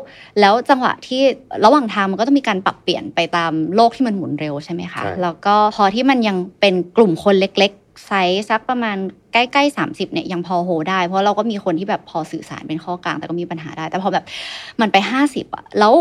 [0.41, 1.23] แล้วจังหวะที่
[1.65, 8.97] ระหว่างทางมันก็ต้องมีการปรับเปลี่ยนไปตามโลกที่มันหมุนเร็วใช่ไหมคะใช่แล้วก็พอที่มันยังเป็นกลุ่มคนเล็กๆไซส์สักประมาณ
[9.33, 14.25] ใกล้ๆ30เนี่ยยังพอโฮได้ เพราะเราก็มีคนที่แบบพอสื่อสารเป็นข้อกลาง แต่ก็มีปัญหาได้ แต่พอแบบ
[14.81, 14.97] มันไป
[15.29, 15.95] 50อะแล้ว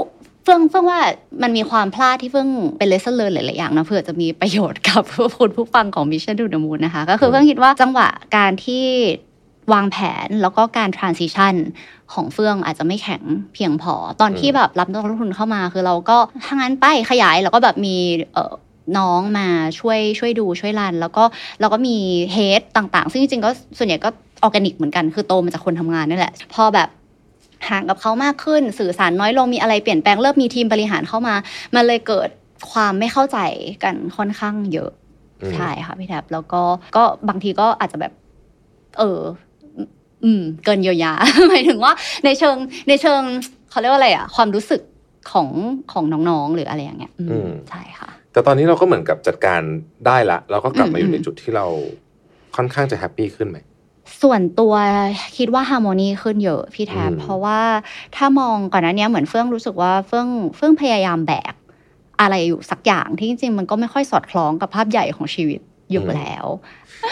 [0.43, 0.99] เฟื่องเฟื่องว่า
[1.43, 5.04] มันมีความพลาดที่เฟื่องเป็น lesson เลยหลายๆอย่างนะเพื่อจะมีประโยชน์กับ
[5.39, 8.86] คุณผู้ฟังของ Mission to the Moon นะคะ ก็คือเฟื่องคิดว่าจังหวะการที่
[9.73, 11.56] วางแผนแล้วก็การ transition
[12.13, 13.23] ของเฟื่องอาจจะไม่แข็ง
[13.54, 17.95] เพียงพอ ตอนที่แบบรับนักลงทุนเข้ามาคือเราก็ทางนั้นไปขยายแล้วก็แบบมี
[18.34, 18.54] เอ่อ
[18.98, 19.48] น้องมา
[19.80, 21.24] ช่วยช่วยดูช่วยรัน แล้วก็
[21.60, 21.98] เราก็มี
[22.34, 24.10] เฮดต่างๆ ซึ่งจริงๆก็ส่วนใหญ่ก็
[24.44, 26.89] ออร์แกนิกเหมือนกันคือโตมาจากคนทำงานนี่แหละ พอแบบ
[27.70, 31.36] ห่างกับเขามากขึ้นสื่อสารน้อยลงมีอะไรเปลี่ยนแปลงเริ่มมีทีมบริหารเข้ามา
[31.76, 32.30] มันเลยเกิด
[32.72, 33.38] ความไม่เข้าใจ
[33.84, 34.91] กันค่อนข้างเยอะ
[35.41, 36.62] อืมใช่ค่ะพี่แท็บแล้วก็
[36.98, 38.13] ก็บางทีก็อาจจะแบบ
[38.98, 39.20] เออ
[40.24, 41.13] อืม เกินเยียวยา
[41.50, 41.94] หมายถึงว่า
[42.26, 42.56] ในเชิง
[42.88, 43.22] ในเชิง
[43.70, 44.82] เขาเรียกว่าอะไรอะความรู้สึก
[45.32, 45.48] ของ
[45.91, 49.62] ของน้องๆหรืออะไรอย่างเงี้ยอืมอืมใช่ค่ะ แต่ตอนนี้เราก็เหมือนกับจัดการ
[50.08, 51.65] ได้ละแล้วก็กลับมาอืมอยู่ในจุดที่เรา
[52.56, 53.58] ค่อนข้างจะ happy ขึ้นไหม
[54.22, 54.74] ส่วนตัว
[55.38, 57.60] คิดว่า harmony ขึ้นเยอะพี่แท็บอืมเพราะว่า
[58.15, 61.54] ถ้ามองก่อนหน้านี้เหมือนเฟื่องรู้สึกว่าเฟื่องเฟื่องพยายามแบก
[62.22, 65.60] อะไรอยู่สักอย่างที่จริงๆมันก็ไม่ค่อยสอดคล้องกับภาพใหญ่ของชีวิต
[65.91, 66.46] อยู่แล้ว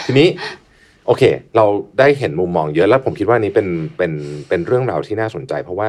[0.06, 0.28] ทีนี้
[1.06, 1.22] โอเค
[1.56, 1.64] เรา
[1.98, 4.12] ได้เห็นมุมมองเยอะแล้วผมคิดว่านี้เป็นเป็น
[4.48, 5.88] เป็นเรื่องราวที่น่าสนใจ เพราะว่า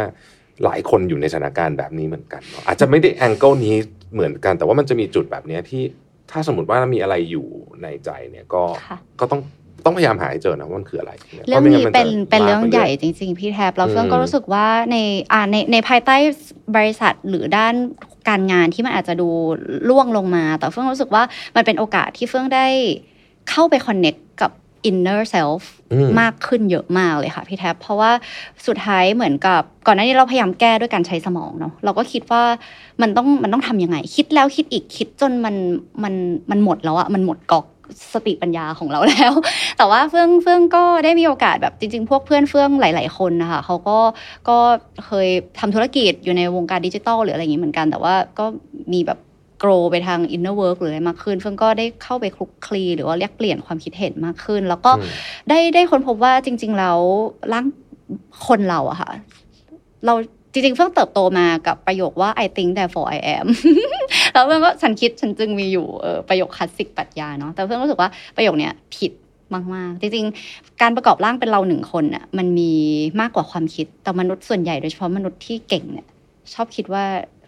[0.63, 3.75] หลายคนอยู่ในสถานการณ์แบบนี้เหมือนกันเนาะอาจจะไม่ได้แองเกิลนี้
[4.13, 5.83] เหมือนกัน แต่ว่ามันจะมีจุดแบบเนี้ยที่
[6.31, 7.47] ถ้าสมมติว่ามีอะไรอยู่
[7.83, 9.41] ในใจเนี่ยก็ค่ะก็ต้อง
[9.85, 14.97] ต้องพยายามหาให้เจอนะว่ามันคืออะไรยเรื่องพาะไม่นี้มัจะเป็นเป็นเรื่องลากไใหญ่จริง ๆ พี่แทบแล้วเฟื่องอืมก็รู้สึกว่าใน
[15.33, 16.15] อ่าในในภายใต้
[16.75, 17.73] บริษัทหรือด้าน
[18.29, 19.29] การงานที่มันอาจจะดู
[19.89, 21.23] ล่วงลงมา แต่เฟื่องรู้สึกว่า
[21.55, 22.67] มันเป็นโอกาสที่เฟื่องได้
[23.49, 24.51] เข้าไปคอนเน็กกับ
[24.89, 25.63] inner self
[25.93, 28.11] อืมมากขึ้นเยอะมากเลยค่ะพี่แทบเพราะว่า
[28.67, 32.43] สุดท้ายเหมือนกับก่อนหน้านี้เราพยายามแก้ด้วยการใช้สมองเนาะเราก็คิดว่า
[33.01, 35.55] มันต้องมันต้องทำยังไง คิดแล้วคิดอีกคิดจนมัน
[36.03, 36.13] มัน
[36.51, 37.65] มันหมดแล้วอะมันหมดกอก
[38.13, 39.33] สติปัญญาของเราแล้ว
[39.77, 43.97] แต่ว่าเฟื่องเฟื่องก็ได้มีโอกาสแบบจริง ๆ พวกเพื่อนเฟื่องหลาย ๆ คนนะคะเขาก็
[44.49, 44.57] ก็
[45.05, 45.27] เคย
[45.59, 48.45] ทำธุรกิจอยู่ในวงการดิจิทัลหรืออะไรอย่างนี้เหมือนกัน แต่ว่าก็
[48.93, 49.19] มีแบบ
[49.61, 55.09] โกรไปทาง inner work หรืออะไรมากขึ้นเฟื่องก็ได้เข้าไปคลุกคลีหรือว่าเรียกเปลี่ยนความคิดเห็นมากขึ้น แล้วก็อืม
[55.49, 56.99] ได้ได้ค้นพบว่าจริง ๆ แล้ว
[57.53, 57.65] ร่าง
[58.47, 59.11] คนเราอะค่ะ
[60.05, 60.13] เรา
[60.53, 63.47] จริงๆเฟื่องเติบโตมากับประโยคว่า I think therefore I am
[64.33, 69.11] แล้วเฟื่องก็ฉันคิดฉันจึงมีอยู่เออประโยคคลาสสิกปรัชญาเนาะแต่เฟื่องรู้สึกว่าประโยคเนี้ยผิด
[69.75, 72.71] มากๆจริงๆ การประกอบร่างเป็นเราหนึ่งคนน่ะมันมี
[73.21, 76.07] มากกว่าความคิดแต่มนุษย์ส่วนใหญ่โดยเฉพาะมนุษย์ที่เก่งเนี่ย
[76.53, 77.03] ชอบคิดว่า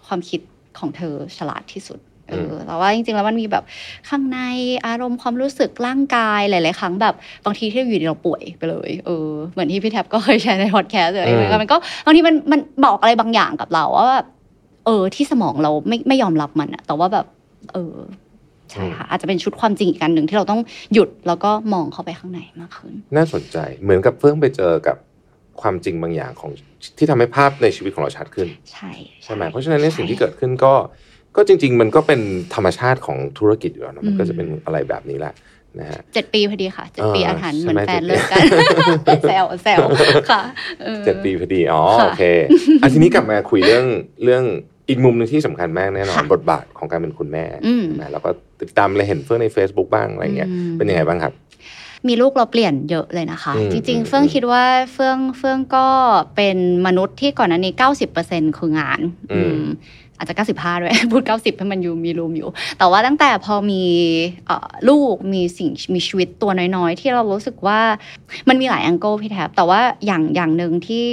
[0.08, 0.42] ความคิด
[0.80, 3.64] ของเธอฉลาดที่สุดเออแต่ว่าจริงๆแล้วมันมีแบบ
[4.10, 4.40] ข้างใน
[4.88, 14.28] อารมณ์ความรู้สึกร่างกายหลายๆครั้งแบบบางทีที่อยู่ดีเราป่วยไปเลยเออเหมือนที่พี่แท็บก็เคยแชร์ในพอดแคสต์อะไรอย่างเงี้ยมันก็บางทีมันมันบอกอะไรบางอย่างกับเราว่าแบบ
[14.86, 17.26] เออ ที่สมองเราไม่ไม่ยอมรับมันอะแต่ว่าแบบ
[17.74, 17.96] เออ
[18.72, 20.62] ใช่ค่ะอาจจะเป็นชุดความจริงอีกการหนึ่งที่เราต้อง
[20.94, 24.98] หยุดแล้วก็มองเข้าไปข้างในมากขึ้น น่าสนใจเหมือนกับเฟื่องไปเจอกับ
[25.62, 26.52] ความจริงบางอย่างของ
[26.98, 28.92] ที่ทำให้ภาพในชีวิตของเราชัดขึ้น ใช่
[29.24, 30.74] ใช่ไหมเพราะฉะนั้นเนี่ยสิ่งที่เกิดขึ้นก็
[31.36, 32.22] ก็จริง ๆ มันก็เป็น
[32.56, 35.34] ธรรมชาติของธุรกิจอยู่แล้วนะมันก็จะเป็นอะไรแบบนี้แหละ
[35.80, 38.38] นะฮะเจ็ดปีพอดีค่ะเจ็ดปีเอออาถรรพ์ใช่เหมือนไหมแฟนเจ็ดปีเลิกกั
[39.18, 39.80] นแซวแซว
[40.32, 40.42] ค่ะ
[40.86, 42.24] ออเจ็ดปีพอดีอ๋อค่ะโอเค
[42.82, 43.86] อันทีนี้กลับมาคุยเรื่อง
[44.24, 44.44] เรื่อง
[44.90, 48.30] อีกมุมหนึ่งที่สำคัญมากแน่นอนค่ะบทบาทของการเป็นคุณแม่อืมใช่ไหมแล้วก็
[48.62, 51.34] ติดตามเลยเห็นเฟื่องใน Facebook บ้างอะไรเงี้ยอืมเป็นยังไงบ้างครับ
[52.08, 54.64] มีลูกเราเปลี่ยนเยอะเลยนะคะอืมจริงอืมๆเฟื่องคิดว่า
[54.94, 55.88] เฟื่องเฟื่องก็
[56.36, 57.74] เป็นมนุษย์ที่ก่อนหน้านี้
[58.16, 59.00] 90%คืองาน
[59.32, 59.64] อืมอืม
[60.18, 63.84] อาจจะ95ด้วยพูด 90ให้มันอยู่มีรูมอยู่ แต่ว่าตั้งแต่พอมี
[64.46, 67.80] เอ่อลูกมีสิ่งมีชีวิตตัวน้อยๆ ที่เรารู้สึกว่า
[68.50, 71.08] มันมีหลาย angle พี่แท็บแต่ว่าอย่างอย่างหนึ่งที่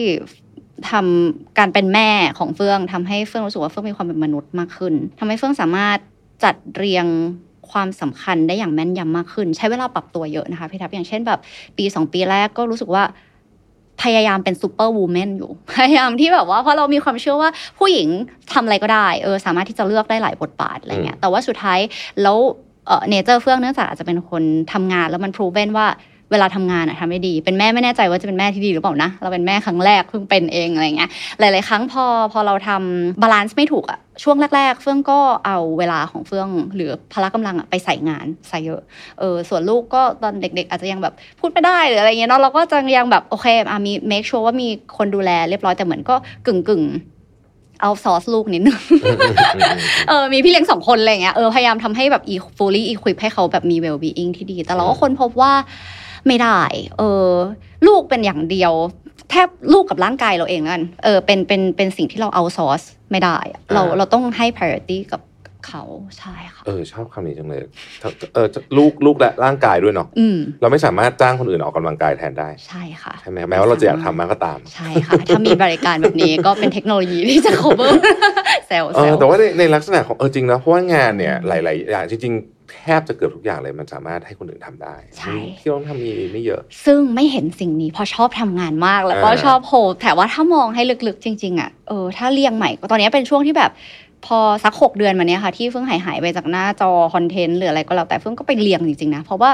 [0.91, 5.99] ทำการเป็นแม่ของเฟื่องทำให้เฟื่องรู้สึกว่าเฟื่องมีความเป็นมนุษย์มากขึ้นทำให้เฟื่องสามารถ
[6.45, 7.07] จัดเรียง
[7.73, 11.41] ความสำคัญได้อย่างแม่นยำมากขึ้น ใช้เวลาปรับตัวเยอะนะคะพี่แท็บอย่างเช่นแบบ
[11.77, 13.05] ปีสองปีแรกก็รู้สึกว่า
[14.03, 18.09] พยายามเป็น superwoman อยู่ พยายามที่แบบว่าเพราะเรามีความเชื่อว่าผู้หญิง
[18.53, 21.79] ทำอะไรก็ได้เออสามารถที่จะเลือกได้หลายบทบาทอะไรเงี้ยแต่ว่าสุดท้าย
[22.23, 22.37] แล้ว
[22.87, 25.87] เออ nature เฟื่องเนื่องจากอาจจะเป็นคนทำงานแล้วมัน proven ว่า
[26.31, 38.81] เวลาทำงานอะทำได้ดี เป็นแม่ไม่แน่ใจว่าจะเป็นแม่ที่ดีหรือเปล่านะ เราเป็นแม่ครั้งแรกเพิ่งเป็นเองอะไรเงี้ย หลาย ๆ ครั้งพอพอเราทำ balance ไม่ถูกอะ ช่วงแรก ๆ เฟื่องก็เอาเวลาของเฟื่องหรือพละกำลังอะไปใส่งานใส่เยอะ
[39.19, 46.15] เออส่วนลูกก็ตอนเด็ก ๆ อาจจะยังแบบพูดไม่ได้หรืออะไรเงี้ยเนาะเราก็จะยังแบบโอเคอะมี make sure ว่ามีคนดูแลเรียบร้อยแต่เหมือนก็
[46.47, 46.83] กึ่งกึ่ง
[47.81, 48.79] เอาซอสลูกนิดนึง
[50.09, 55.53] เออ มีพี่เลี้ยงสองคนอะไรเงี้ย เออ พยายามทำให้แบบอี fully equip ให้เขาแบบมี well being ที่ดี แต่เราก็ค้นพบว่า
[56.27, 56.61] ไม่ได้
[56.99, 57.31] เออ
[57.87, 58.73] ลูกเป็นอย่างเดียว
[59.31, 65.21] แทบลูกกับร่างกายเราเองนั่นเออ เป็น เป็น เป็นสิ่งที่เราเอาซอส ไม่ได้อะเราอ่าเราต้องให้ priority กับ
[65.69, 65.85] เขา
[66.19, 67.61] ใช่ค่ะเออชอบคำนี้จังเลย
[68.35, 68.47] เออ
[68.77, 77.93] ลูกลูกและร่างกายด้วยเนาะอืมเราไม่สามารถจ้างคนอื่นออกกำลังกายแทนได้ ใช่ค่ะใช่ไหมแม้ว่าเราจะอยากทำมากก็ตาม ใช่ค่ะ ถ้ามีบริการแบบนี้ก็เป็นเทคโนโลยีที่จะ cover
[78.67, 93.71] เซลล์เอเซลอล์แต่ว่าในในลักษณะของเออจริงนะเพราะว่างานเนี่ยหลายๆอย่างจริงๆ แทบจะเกือบทุกอย่างเลยมันสามารถให้คนอื่นทำได้ใช่ที่ต้องทำมีไม่เยอะ ซึ่งไม่เห็นสิ่งนี้เพราะชอบทำงานมากแล้วก็อ่าชอบโฮแต่ว่าถ้ามองให้ลึกๆ จริง ๆ อะเออถ้าเรียงใหม่ก็ตอนนี้เป็นช่วงที่แบบ
[94.27, 99.51] พอสักหกเดือนมาเนี้ยค่ะ ที่เพิ่งหายหายๆไปจากหน้าจอ content หรืออะไรก็แล้วแต่เพิ่งก็ไปเรียงจริง ๆ นะ เพราะว่า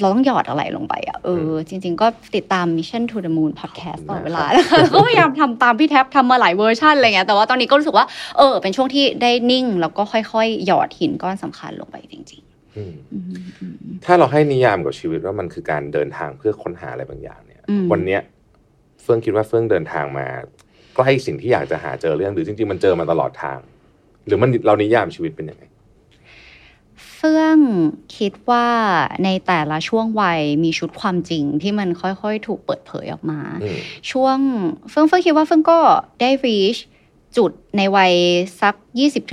[0.00, 8.06] เราต้องหยอดอะไรลงไปอะเออจริง ๆ ก็ติดตาม Mission to the Moon podcast ตลอดเวลานะคะก็พยายามทำตามพี่แท็บทำมาหลายเวอร์ชันอะไรเงี้ยแต่ว่าตอนนี้ก็รู้สึกว่า
[8.38, 12.42] เออ เป็นช่วงที่ได้นิ่ง แล้วก็ค่อยๆ หยอดหินก้อนสำคัญลงไปจริง
[12.76, 13.24] อืมๆอืม
[13.58, 18.20] อืมถ้าเราให้นิยามกับชีวิตว่ามันคือการเดินทางเพื่อค้นหาอะไรบางอย่างเนี่ยอืมวันเนี้ย
[19.02, 20.26] เฟื่องคิดว่าเฟื่องเดินทางมา
[20.96, 23.58] ใกล้สิ่งที่อยากจะหาเจอเรื่องหรือจริงๆมันเจอมาตลอดทาง
[24.26, 25.64] หรือมันเรานิยามชีวิตเป็นยังไง
[27.22, 27.58] เฟื่อง
[28.18, 28.66] คิดว่า
[29.24, 33.78] ในแต่ละช่วงวัยมีชุดความจริงที่มันค่อยๆ ถูกเปิดเผยออกมาอืม
[34.10, 34.38] ช่วง
[34.90, 35.78] เฟื่องเฟื่องคิดว่าเฟื่องก็
[36.20, 36.80] ได้ reach
[37.36, 38.12] จุดในวัย
[38.60, 38.74] สัก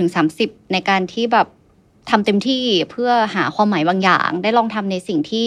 [0.06, 1.46] 20-30 ในการที่แบบ
[2.10, 5.46] ทำเต็มที่เพื่อหาความหมายบางอย่าง ได้ลองทำในสิ่งที่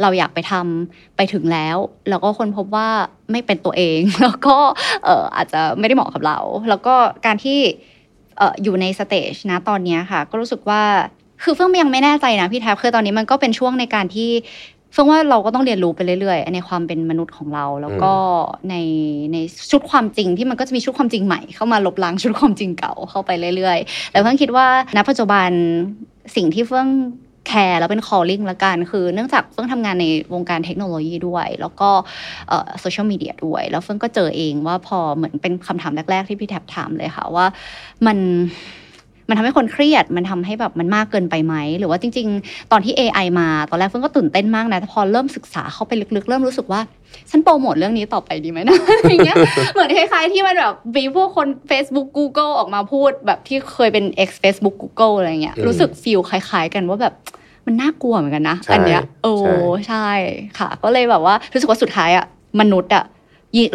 [0.00, 1.76] เราอยากไปทำไปถึงแล้ว
[2.08, 2.88] แล้วก็คนพบว่า
[3.30, 4.56] ไม่เป็นตัวเอง แล้วก็
[5.04, 6.94] เอออาจจะไม่ได้เหมาะกับเรา แล้วก็
[7.26, 7.58] การที่
[8.38, 10.82] เอออยู่ในสเตจนะตอนเนี้ยค่ะ ก็รู้สึกว่า
[11.42, 14.30] คือเฟื่องยังไม่แน่ใจนะพี่แทบคือตอนนี้มันก็เป็นช่วงในการที่
[14.92, 18.12] เฟื่องว่าเราก็ต้องเรียนรู้ไปเรื่อยๆ ในความเป็นมนุษย์ของเรา แล้วก็
[18.70, 18.74] ใน
[19.32, 19.36] ใน
[19.70, 25.48] ชุดความจริงที่มันก็จะมีชุดความจริงใหม่เข้ามาลบล้างชุดความจริงเก่าเข้าไปเรื่อยๆ แต่เฟื่องคิดว่าณปัจจุบัน
[26.36, 26.88] สิ่งที่เฟื่อง
[27.48, 31.90] care แล้วเป็น calling ละกันคือเนื่องจากเฟื่องทำงานในวงการเทคโนโลยีด้วย แล้วก็
[32.80, 37.46] โซเชียลมีเดียด้วย แล้วเฟื่องก็เจอเองว่าพอเหมือนเป็นคำถามแรก ๆ ที่พี่แท็บถามเลยค่ะว่า
[38.06, 38.18] มัน
[39.28, 46.80] มันทำให้คนเครียด มันทำให้แบบมันมากเกินไปไหม หรือว่าจริง ๆ ตอนที่ AI มา ตอนแรกเฟื่องก็ตื่นเต้นมากนะ แต่พอเริ่มศึกษาเข้าไปลึกๆ เริ่มรู้สึกว่า
[47.30, 48.76] ฉันโปรโมทเรื่องนี้ต่อไปดีไหมนะ
[49.10, 49.36] อย่างเงี้ย
[49.72, 57.14] เหมือนคล้ายๆ ที่มันแบบมีพวกคน Facebook Google ออกมาพูดแบบที่เคยเป็น ex Facebook Google อะไรเงี้ย รู้สึก feel คล้าย ๆ กันว่าแบบ
[57.66, 59.34] มันน่ากลัวเหมือนกันนะ อันเนี้ย โอ้
[59.88, 60.08] ใช่
[60.58, 62.24] ค่ะ ก็เลยแบบว่ารู้สึกว่าสุดท้ายอะ
[62.60, 63.04] มนุษย์อะ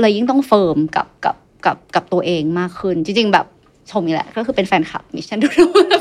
[0.02, 3.46] เลยยิ่งต้อง firm กับกับกับกับตัวเองมากขึ้น จริง ๆ แบบ
[3.92, 5.48] ชมอีกแหละ ก็คือเป็นแฟนคลับ Mission to the Moon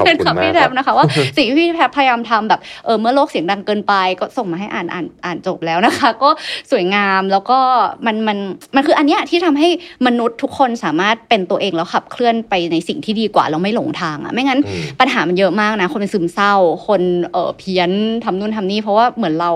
[0.07, 6.31] เป็นแฟนคลับพี่แท็บนะคะว่าสิ่งที่พี่แท็บพยายามทำแบบเออเมื่อโลกเสียงดังเกินไป ก็ส่งมาให้อ่านอ่านอ่านจบแล้วนะคะ ก็
[6.70, 7.59] สวยงามแล้วก็
[8.07, 8.38] มันมัน
[8.77, 9.68] มันคืออันเนี้ยที่ทำให้
[10.07, 14.61] มนุษย์ทุกคนสามารถเป็นตัวเองแล้วขับเคลื่อนไปในสิ่งที่ดีกว่าเราไม่หลงทางอะไม่งั้น
[15.01, 16.55] ปัญหามันเยอะมากนะคนเป็นซึมเศร้า
[16.87, 17.90] คนเออเพี้ยน
[18.25, 19.53] ทำนู่นทำนี่เพราะว่าเหมือนเรา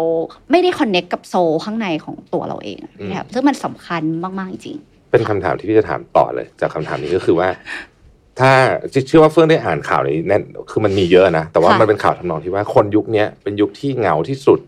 [0.51, 4.03] ไม่ได้คอนเน็กกับโซข้างในของตัวเราเองนะครับซึ่งมันสำคัญ
[4.39, 4.77] มากๆจริง
[5.11, 7.49] เป็นคำถามที่พี่จะถามต่อเลย จากคำถามนี้ก็คือว่า
[8.39, 8.51] ถ้า
[9.07, 14.61] เชื่อว่าเฟื่องได้อ่านข่าวนี้แน่นคือมันมีเยอะนะ แต่ว่ามันเป็นข่าวทำนองที่ว่าคนยุคนี้เป็นยุคที่เหงาที่สุด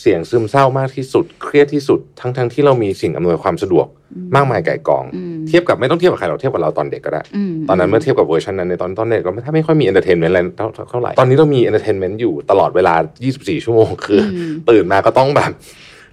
[0.00, 3.86] เสี่ยงซึมเศร้ามากที่สุด เครียดที่สุด ทั้งทั้งที่เรามีสิ่งอำนวยความสะดวก
[4.34, 5.04] มากมายก่ายกอง
[5.48, 7.22] เทียบกับไม่ต้องเทียบกับใครเราเทียบกับเราตอนเด็กก็ได้
[7.68, 10.40] ตอนนั้นเมื่อเทียบกับเวอร์ชันนั้นในตอนตอนเด็กเราไม่ถ้าไม่ค่อยมี entertainment อะไร
[10.90, 12.94] เท่าไหร่ ตอนนี้เรามี entertainment อยู่ตลอดเวลา
[13.30, 14.20] 24 ชั่วโมงคือ
[14.70, 15.50] ตื่นมาก็ต้องแบบ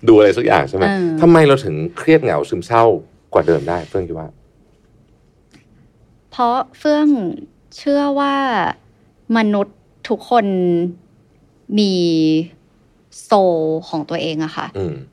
[0.08, 0.86] ดูอะไรสักอย่างใช่ไหม
[1.22, 2.84] ทำไมเราถึงเครียดเหงาซึมเศร้า
[3.34, 4.28] กว่าเดิมได้เฟื่องคิดว่า
[6.34, 7.08] เพราะเฟื่อง
[7.78, 8.36] เชื่อว่า
[9.38, 9.78] มนุษย์
[10.10, 10.46] ทุกคน
[11.80, 11.94] มี
[13.24, 13.32] โซ
[13.90, 14.68] ของตัวเองอะค่ะ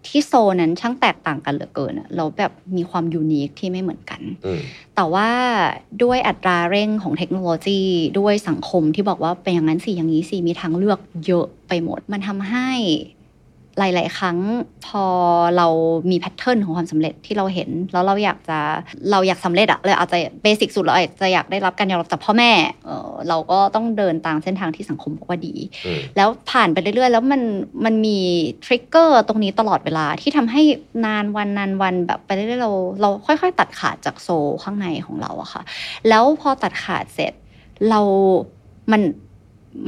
[0.07, 4.21] ที่โซนั้นช่างแตกต่างกันเหลือเกินอะเราแบบมีความยูนิคที่ไม่เหมือนกัน
[4.95, 5.29] แต่ว่า
[6.03, 7.83] ด้วยอัตราเร่งของเทคโนโลยี
[8.19, 12.71] ด้วยสังคมที่บอกว่าเป็นอย่างนั้นสิอย่างนี้สิมีทางเลือกเยอะไปหมด มันทำให้
[13.79, 14.39] หลาย ๆ ครั้ง
[14.87, 15.05] พอ
[15.57, 15.67] เรา
[16.11, 18.59] มีแพทเทิร์นของความสำเร็จที่เราเห็น แล้วเราอยากจะ
[19.11, 22.53] เราอยากสำเร็จอะเลยอาจจะเบสิกสุดเราอาจจะอยากได้รับการยอมรับจากพ่อแม่
[22.85, 25.55] เออเราก็ต้องเดินตามเส้นทางที่สังคมบอกว่าดี
[26.17, 27.43] แล้วผ่านไปเรื่อย ๆ แล้วมัน
[27.85, 28.19] มันมี
[28.65, 30.63] ทริกเกอร์ตรงนี้ตลอดเวลาที่ทำให้
[31.07, 34.29] นานวันนานวันแบบไปเรื่อย ๆ เราเราค่อย ๆ ตัดขาดจากโซ
[34.63, 35.63] ข้างในของเราอะค่ะ
[36.09, 37.33] แล้วพอตัดขาดเสร็จ
[37.91, 38.01] เรา
[38.93, 39.03] มัน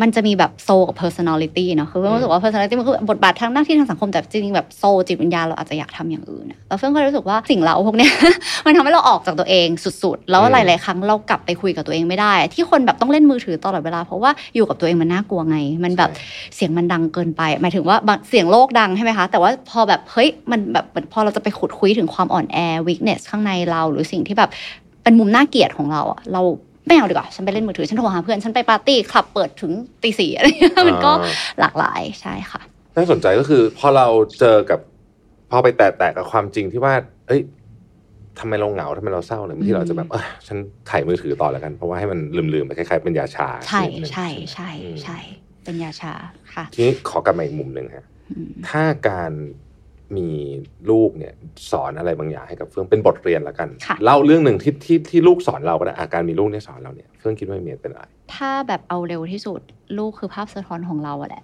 [0.02, 8.12] มันจะมีแบบโซกับ personality เนาะคือเพื่อนรู้สึกว่า personality มันคือบทบาททางหน้าที่ทางสังคมแต่จริงๆแบบโซจิตวิญญาณเราอาจจะอยากทำอย่างอื่นแล้วเพื่อนก็รู้สึกว่าสิ่งเราพวกเนี้ย
[8.66, 16.10] มันทำให้เราออกจากตัวเองสุดๆ แล้วหลายๆครั้งเรากลับไปคุยกับตัวเองไม่ได้ ที่คนแบบต้องเล่นมือถือตลอดเวลา เพราะว่าอยู่กับตัวเองมันน่ากลัวไง มันแบบ
[16.56, 17.96] เสียงมันดังเกินไป หมายถึงว่า
[18.28, 24.50] เสียงโลกดังใช่ไหมคะแต่ว่าพอแบบเฮ้ยมันแบบพอเราจะไปขุดคุยถึงความอ่อนแอ weakness ข้างในเราหรือสิ่งที่แบบ
[25.02, 26.42] เป็นมุมน่าเกลียดของเราอะเรา
[26.86, 30.46] ไม่เอาดีกว่า ฉันไปเล่นมือถือ ฉันโทรหาเพื่อน ฉันไปปาร์ตี้คลับเปิดถึงตีสี่อะไร
[30.88, 31.12] มันก็
[31.60, 32.60] หลากหลายใช่ค่ะ
[32.96, 34.06] น่าสนใจก็คือ พอเรา
[34.40, 34.80] เจอกับ
[35.50, 36.94] พอไปแตะแตะกับความจริงที่ว่า
[37.26, 37.40] เอ้ย
[38.40, 40.58] ทำไมเราเหงาทำไมเราเศร้าเนี่ยบางทีเราจะแบบเออฉัน
[40.90, 42.18] ถ่ายมือถือต่อแล้วกัน เพราะว่าให้มัน
[42.54, 44.70] ลืมๆไปคล้ายๆเป็นยาชา ใช่ใช่ใช่
[45.02, 45.18] ใช่
[45.64, 46.12] เป็นยาชา
[46.54, 48.06] ค่ะ ทีนี้ขอกลับมาอีกมุมหนึ่งฮะ
[48.68, 49.32] ถ้าการ
[50.16, 50.28] มี
[50.90, 51.32] ลูกเนี่ย
[51.70, 53.68] สอนอะไรบางอย่างให้กับเฟื่องเป็นบทเรียนละกัน
[54.04, 59.60] เล่าเรื่องหนึ่งที่ที่ที่ลูกสอนเราก็ได้อาการมีลูกเนี่ยสอนเราเนี่ยเฟื่องคิดว่าเมียเป็นอะไร ถ้าแบบเอาเร็วที่สุด
[59.98, 61.42] ลูกคือภาพสะท้อนของเราอะแหละ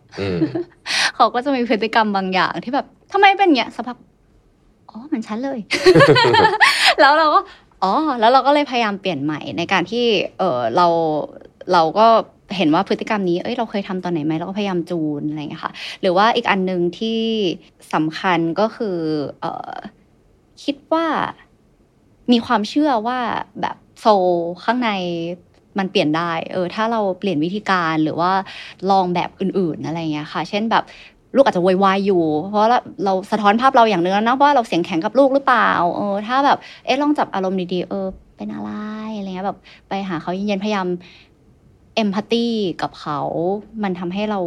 [1.16, 3.96] เขาก็จะมีพฤติกรรมบางอย่างที่แบบทำไมเป็นเงี้ยสักพัก
[4.90, 5.58] อ๋อมันชันเลย
[7.00, 7.40] แล้วเราก็
[7.82, 10.04] อ๋อแล้วเราก็เลยพยายามเปลี่ยนใหม่ในการที่
[10.38, 10.86] เออเรา
[11.72, 12.06] เราก็
[12.56, 17.20] เห็นว่าพฤติกรรมนี้ เอ้ย เราเคยทำตอนไหนไหมเราก็พยายามจูนอะไรอย่างเงี้ยค่ะ หรือว่าอีกอันหนึ่งที่
[17.94, 18.98] สำคัญก็คือ
[19.40, 19.74] เออ
[20.64, 21.06] คิดว่า
[22.32, 23.18] มีความเชื่อว่า
[23.60, 24.06] แบบโซ
[24.64, 24.90] ข้างใน
[25.78, 28.32] มันเปลี่ยนได้ เออ ถ้าเราเปลี่ยนวิธีการหรือว่า
[28.90, 30.84] ลองแบบอื่น ๆ อะไรเงี้ยค่ะ เช่นแบบ
[31.36, 32.68] ลูกอาจจะวายอยู่ เพราะ
[33.04, 38.06] เราสะท้อนภาพเราอย่างนึงแล้วนะว่าเราเสียงแข็งกับลูกหรือเปล่า เออ ถ้าแบบ เอ๊ะลองจับอารมณ์ดีๆ เออ
[38.36, 38.70] เป็นอะไร
[39.18, 39.58] อะไรเงี้ยแบบ
[39.88, 40.86] ไปหาเขาเย็นๆ พยายาม
[41.98, 42.46] เอมพัตตี
[42.82, 43.20] กับเขา
[43.82, 44.40] มันทำให้เรา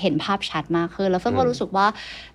[0.00, 1.86] เห็นภาพชัดมากขึ้น แล้วเฟื่องก็อืมรู้สึกว่า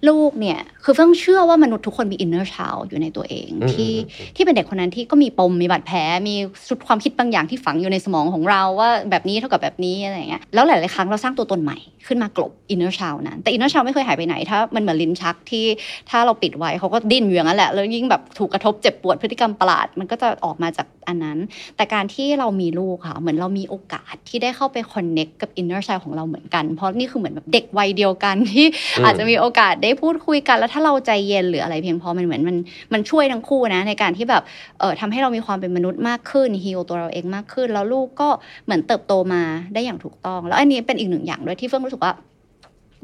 [0.07, 6.35] ลูกเนี่ย คือเฟื่องเชื่อว่ามนุษย์ทุกคนมี inner child อยู่ในตัวเองอืมที่อืมที่เป็นเด็กคนนั้นที่ก็มีปมมีบาดแผลมี
[6.67, 15.65] ชุดความคิดบางอย่างที่ฝังอยู่ในสมองของเราว่าแบบนี้เท่ากับแบบนี้อะไรอย่างเงี้ยแล้วหลาย ๆ ครั้งเราสร้างตัวตนใหม่ขึ้นมากลบ inner child นั้น แต่ inner child ไม่เคยหายไปไหนถ้ามันเหมือนลิ้นชักที่
[16.09, 21.37] ถ้าเราปิดไว้เขาก็ดิ้นอยู่อย่างนั้นแหละแล้วยิ่งแบบถูกกระทบเจ็บปวดพฤติกรรมประหลาด มันก็จะออกมาจากอันนั้น
[21.75, 32.57] แต่การที่เรามีลูกค่ะเหมือนเรามีโอกาสที่ได้เข้าไป connect กับอินเนอร์ช l ของเราเหมือนกัน เพราะนี่คือเหมือนแบบเด็กวัยเดียวกันที่อืมอาจจะมีโอกาสได้พูดคุยกัน แล้วถ้าเราใจเย็นหรืออะไรเพียงพอมันเหมือนมัน
[32.93, 34.43] มันช่วยทั้งคู่นะในการที่แบบ
[34.79, 38.29] เออทำให้เรามีความเป็นมนุษย์มากขึ้น heal ตัวเราเองมากขึ้น แล้วลูกก็
[38.65, 39.41] เหมือนเติบโตมา
[39.73, 42.13] ได้อย่างถูกต้อง แล้วอันนี้เป็นอีกหนึ่งอย่างด้วยที่เฟื่องรู้สึกว่า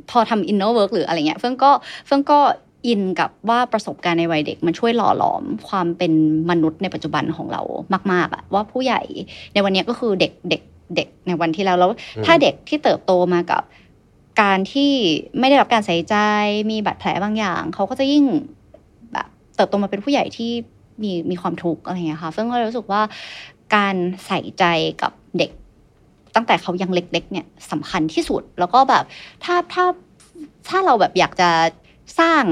[0.10, 1.72] พอทำ inner work หรืออะไรเงี้ยเฟื่องก็
[2.08, 2.40] เฟื่องก็
[2.88, 6.12] อินกับว่าประสบการณ์ในวัยเด็ก มันช่วยหล่อหลอมความเป็น
[6.50, 7.62] มนุษย์ในปัจจุบันของเรา
[8.12, 9.02] มาก ๆอะว่าผู้ใหญ่
[9.54, 10.62] ในวันเนี้ยก็คือเด็กเด็ก
[10.95, 13.63] เด็กในวันที่แล้วแล้วอืมถ้าเด็กที่เติบโตมากับ
[14.41, 14.91] การที่
[15.39, 16.15] ไม่ได้รับการใส่ใจ
[16.71, 18.25] มีบาดแผลบางอย่าง เขาก็จะยิ่ง
[19.13, 20.51] แบบเติบโตมาเป็นผู้ใหญ่ที่
[21.04, 23.01] มีมีความทุกข์อะไรเงี้ยค่ะเฟื่องก็เลยรู้สึกว่า
[23.75, 24.63] การใส่ใจ
[25.01, 25.51] กับเด็ก
[26.36, 29.04] ตั้งแต่เขายังเล็ก ๆ เนี่ยสำคัญที่สุด แล้วก็แบบ
[29.43, 29.86] ถ้าถ้า
[30.69, 31.49] ถ้าเราแบบอยากจะ
[32.19, 32.43] สร้าง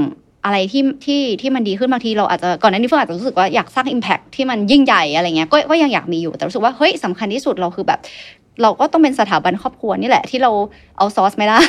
[0.45, 7.99] อะไรที่ที่ที่มันดีขึ้นบางทีเราอาจจะก่อนหน้านี้เฟื่องอาจจะรู้สึกว่าอยากสร้าง Impact ที่มันยิ่งใหญ่อะไรเงี้ยก็ก็ยังอยากมีอยู่แต่รู้สึกว่าเฮ้ยสำคัญที่สุดเราคือแบบ
[8.63, 10.52] เราก็ต้องเป็นสถาบันครอบครัวนี่แหละ ที่เรา
[10.97, 11.60] เอาซอสไม่ได้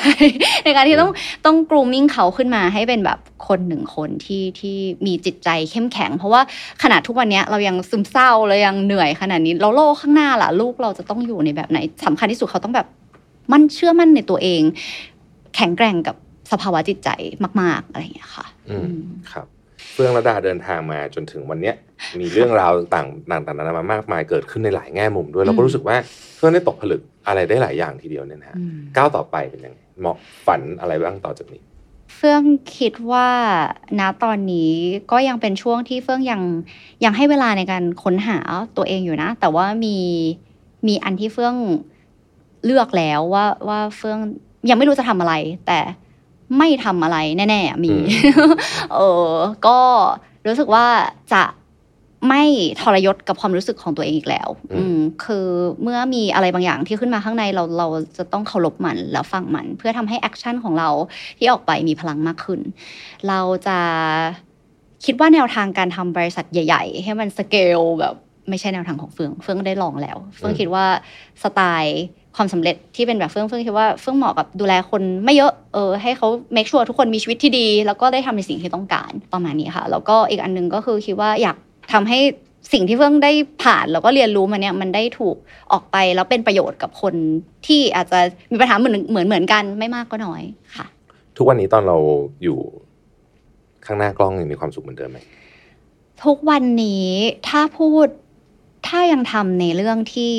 [0.64, 1.12] ในการที่ต้อง
[1.46, 6.40] ต้องกรูมมิ่งเขาขึ้นมาให้เป็นแบบคนหนึ่งคนที่ที่มีจิตใจเข้มแข็ง เพราะว่า
[6.83, 12.87] ขนาดทุกวันนี้เรายังซึมเศร้าเรายังเหนื่อยขนาดนี้เราโลกข้างหน้าล่ะลูกเราจะต้องอยู่ในแบบไหนสำคัญที่สุดเขาต้องแบบ
[13.52, 14.62] มั่นเชื่อมั่นในตัวเอง
[15.56, 16.16] แข็งแกร่งกับ
[16.53, 17.09] สภาวะจิตใจ
[17.61, 19.47] มาก ๆ อะไรอย่างเงี้ยค่ะอืมอืมครับ
[19.93, 21.75] เฟื่องระดาเดินทางมาจนถึงวันเนี้ย
[22.21, 25.97] มีเรื่องราวต่างต่างต่างๆนานามามากมายเกิดขึ้นในหลายแง่มุมด้วยเราก็รู้สึกว่า
[26.37, 31.63] เฟื่องได้ตกผลึกอะไรได้หลายอย่างทีเดียวเนี่ยนะฮะอืมก้าวต่อไปเป็นยังไงเหมาะฝันอะไรบ้างต่อจากนี้
[32.17, 32.43] เฟื่อง
[32.79, 33.29] คิดว่า
[34.01, 34.73] ณตอนนี้
[35.13, 36.43] ก็ยังเป็นช่วงที่เฟื่องยัง
[37.05, 38.39] ยังให้เวลาในการค้นหา
[38.77, 39.97] ตัวเองอยู่นะ แต่ว่ามี
[40.87, 41.55] มีอันที่เฟื่อง
[42.65, 44.19] เลือกแล้วว่าว่าเฟื่อง
[44.71, 45.35] ยังไม่รู้จะทำอะไร
[45.67, 45.79] แต่
[46.59, 48.05] ไม่ทำอะไรแน่ๆมีอืม
[48.95, 49.33] เออ
[49.67, 49.79] ก็
[50.47, 50.87] รู้สึกว่า
[51.33, 51.43] จะ
[52.29, 52.43] ไม่
[52.81, 55.47] ทรยศกับความรู้สึกของตัวเองอีกแล้วอืมอืม คือ
[55.83, 60.89] เมื่อมีอะไรบางอย่างที่ขึ้นมาข้างในเราเราจะต้องเคารพมันแล้วฟังมัน เพื่อทำให้ action ของเรา
[61.39, 62.61] ที่ออกไปมีพลังมากขึ้น
[63.29, 63.79] เราจะ
[65.05, 68.15] คิดว่าแนวทางการทำบริษัทใหญ่ ๆ ให้มันสเกลแบบ
[68.49, 70.87] ไม่ใช่แนวทางของเฟื่อง เฟื่องได้ลองแล้ว เฟื่องอืมคิดว่า
[71.43, 72.01] สไตล์
[72.37, 81.57] ความสำเร็จที่เป็นแบบเฟื่องเฟื่องคิดว่าเฟื่องเหมาะกับดูแลคนไม่เยอะเออให้เขา make sure ทุกคนมีชีวิตที่ดี แล้วก็ได้ทำในสิ่งที่ต้องการประมาณนี้ค่ะ แล้วก็อีกอันหนึงก็คือคิดว่าอยาก
[81.93, 82.19] ทำให้
[82.73, 85.37] สิ่งที่เฟื่องได้ผ่านแล้วก็เรียนรู้มาเนี่ยมันได้ถูก
[85.73, 87.14] ออกไปแล้วเป็นประโยชน์กับคน
[87.66, 88.19] ที่อาจจะ
[88.53, 90.43] มีปัญหาเหมือนเหมือนเหมือนกันไม่มากก็น้อย
[90.77, 90.87] ค่ะ
[91.37, 91.97] ทุกวันนี้ตอนเรา
[92.43, 92.59] อยู่
[93.87, 95.19] ข้างหน้ากล้องยังมีความสุขเหมือนเดิมไหม
[96.25, 97.11] ทุกวันนี้
[97.49, 98.07] ถ้าพูด
[98.87, 100.33] ถ้ายังทำในเรื่องที่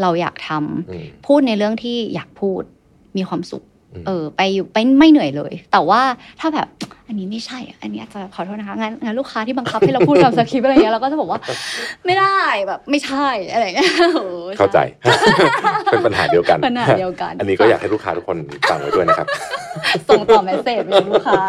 [0.00, 2.62] เราอยากทำอืมพูดในเรื่องที่อยากพูด
[3.16, 3.71] มีความสุขอืม
[4.06, 6.00] เออ ไปอยู่ไปไม่เหนื่อยเลย แต่ว่า
[6.40, 6.68] ถ้าแบบ
[7.08, 11.40] อันนี้ไม่ใช่อะอันนี้อาจจะขอโทษนะคะงานงานลูกค้าที่บังคับให้เราพูดตามสคริปต์อะไรเงี้ยเราก็จะบอกว่า
[12.06, 14.26] ไม่ได้แบบไม่ใช่อะไรเงี้ยโอ้
[14.58, 14.78] เข้าใจ
[15.92, 18.36] เป็นปัญหาเดียวกันปัญหาเดียวกัน อันนี้ก็อยากให้ลูกค้าทุกคน
[18.70, 19.28] ฟังไว้ด้วยนะครับ
[20.08, 21.40] ส่งต่อ message ไปยังลูกค้า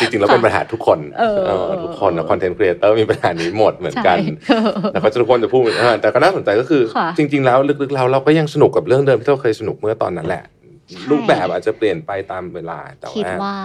[0.00, 4.56] จริงๆแล้วเป็นปัญหาทุกคนเออทุกคนนะ content creator มีปัญหานี้หมดเหมือนกันใช่
[4.92, 10.61] แล้วก็ทุกคนจะพูดเออแต่ก็น่าสนใจก็คือค่ะจริง ๆ แล้วลึกๆเราเราก็ยังสนุกกับเรื่องเดิมที่เราเคยสนุกเมื่อตอนนั้นแหละใช่
[11.10, 13.56] รูปแบบอาจจะเปลี่ยนไปตามเวลาแต่คิดว่าว่า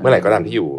[0.00, 0.70] เมื่อไหร่ก็ตามที่อยู่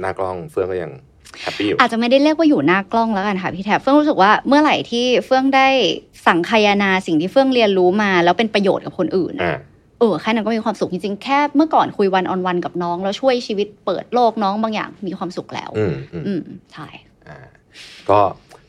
[0.00, 0.92] หน้ากล้องเฟื่องก็ยัง
[1.40, 5.66] แฮปปี้อยู่อาจจะไม่ได้เรียกว่าอยู่หน้ากล้องแล้วกันค่ะพี่แทบเฟื่องรู้สึกว่าเมื่อไหร่ที่เฟื่องได้
[6.26, 9.56] สังคายนาสิ่งที่เฟื่องเรียนรู้มา แล้วเป็นประโยชน์กับคนอื่นอ่า
[9.98, 16.86] เออแค่นั้นก็มีความสุขจริงๆ แค่เมื่อก่อนคุยวันออนวันกับน้อง แล้วช่วยชีวิตเปิดโลกน้องบางอย่างมีความสุขแล้ว อืมอืมอืมใช่
[17.28, 17.38] อ่า
[18.10, 18.20] ก็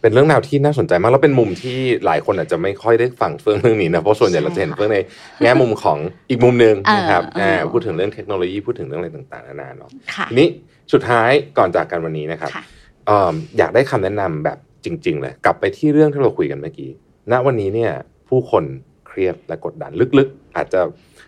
[0.01, 4.97] เป็นเรื่องราวที่น่าสนใจมากแล้วเป็นมุมที่หลายคนอาจจะไม่ค่อยได้ฟังเฟื่องเรื่องนี้นะเพราะส่วนใหญ่เราจะเห็นเฟื่องใน
[5.41, 5.97] แง่มุมของ
[6.29, 10.47] อีกมุมหนึ่งนะครับเออเอออ่าพูดถึงเรื่องเทคโนโลยีพูดถึงเรื่องอะไรต่างๆนานาเนาะค่ะทีนี้
[10.93, 12.63] สุดท้ายก่อนจากกันวันนี้นะครับค่ะ
[13.07, 16.89] เอิ่มอยากได้คำแนะนำแบบจริง ๆ เลย กลับไปที่เรื่องที่เราคุยกันเมื่อกี้
[17.31, 17.91] ณวันนี้เนี่ย
[18.29, 18.63] ผู้คน
[19.07, 20.81] เครียดและกดดันลึกๆ อาจจะ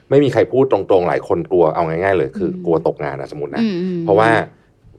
[0.09, 4.29] ไม่มีใครพูดตรงๆ หลายคนกลัวเอาง่าย ๆ เลย คืออืมกลัวตกงานนะสมมตินะอืมอืมเพราะว่า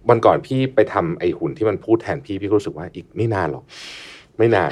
[0.08, 3.64] วันก่อนพี่ไปทำไอหุ่นที่มันพูดแทนพี่พี่ก็รู้สึกว่าอีกไม่นานหรอก
[4.38, 4.70] ไม่นาน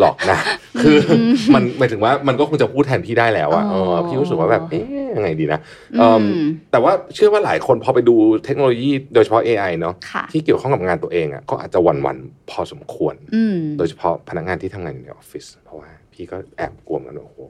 [0.00, 0.38] หรอกนะ
[0.82, 1.12] คืออ
[1.54, 4.84] มันหมายถึงว่ามันก็คงจะพูดแทนพี่ได้แล้วอะอ๋อเออพี่รู้สึกว่าแบบเอ๊ะ
[5.16, 5.60] ยังไงดีนะ
[5.94, 8.14] อืเอิ่มมแต่ว่าเชื่อว่าหลายคนพอไปดู
[8.44, 17.40] เทคโนโลยีโดยเฉพาะ AI เนาะค่ะที่เกี่ยวข้องกับงานตัวเองอะก็อาจจะหวั่นๆพอสมควรอืมโดยเฉพาะพนักงานที่ทำงานอยู่ในออฟฟิศเพราะว่าพี่ก็แอบกลัวเหมือนกันว่าโอ้โห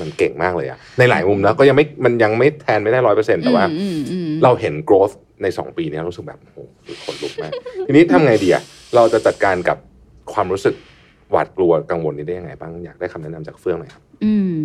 [0.00, 6.58] มันเก่งมากเลยอะในหลายมุมแล้วก็ยังไม่มันยังไม่แทนไม่ได้ร้อยเปอร์เซ็นต์แต่ว่าอืมอืมเราเห็น growth ใน 2 ปีเนี้รู้สึกแบบโอ้โห
[7.04, 7.52] ขนลุกมาก
[7.86, 8.62] ทีนี้ทำไงดีอะ
[8.94, 9.78] เราจะจัดการกับ
[10.32, 10.74] ความรู้สึก
[11.30, 14.56] หวาดกลัวกังวลนี้ได้ยังไงบ้างอยากได้คำแนะนำจากเฟื่องหน่อยครับอืม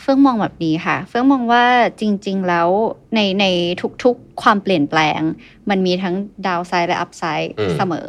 [0.00, 1.64] เฟื่องมองแบบนี้ค่ะ เฟื่องมองว่า
[2.00, 2.68] จริง ๆ แล้ว
[3.14, 3.44] ในใน
[4.04, 5.20] ทุกๆความเปลี่ยนแปลง
[5.70, 6.14] มันมีทั้ง
[6.46, 8.08] ดาวไซด์และอัพไซด์อืมเสมอ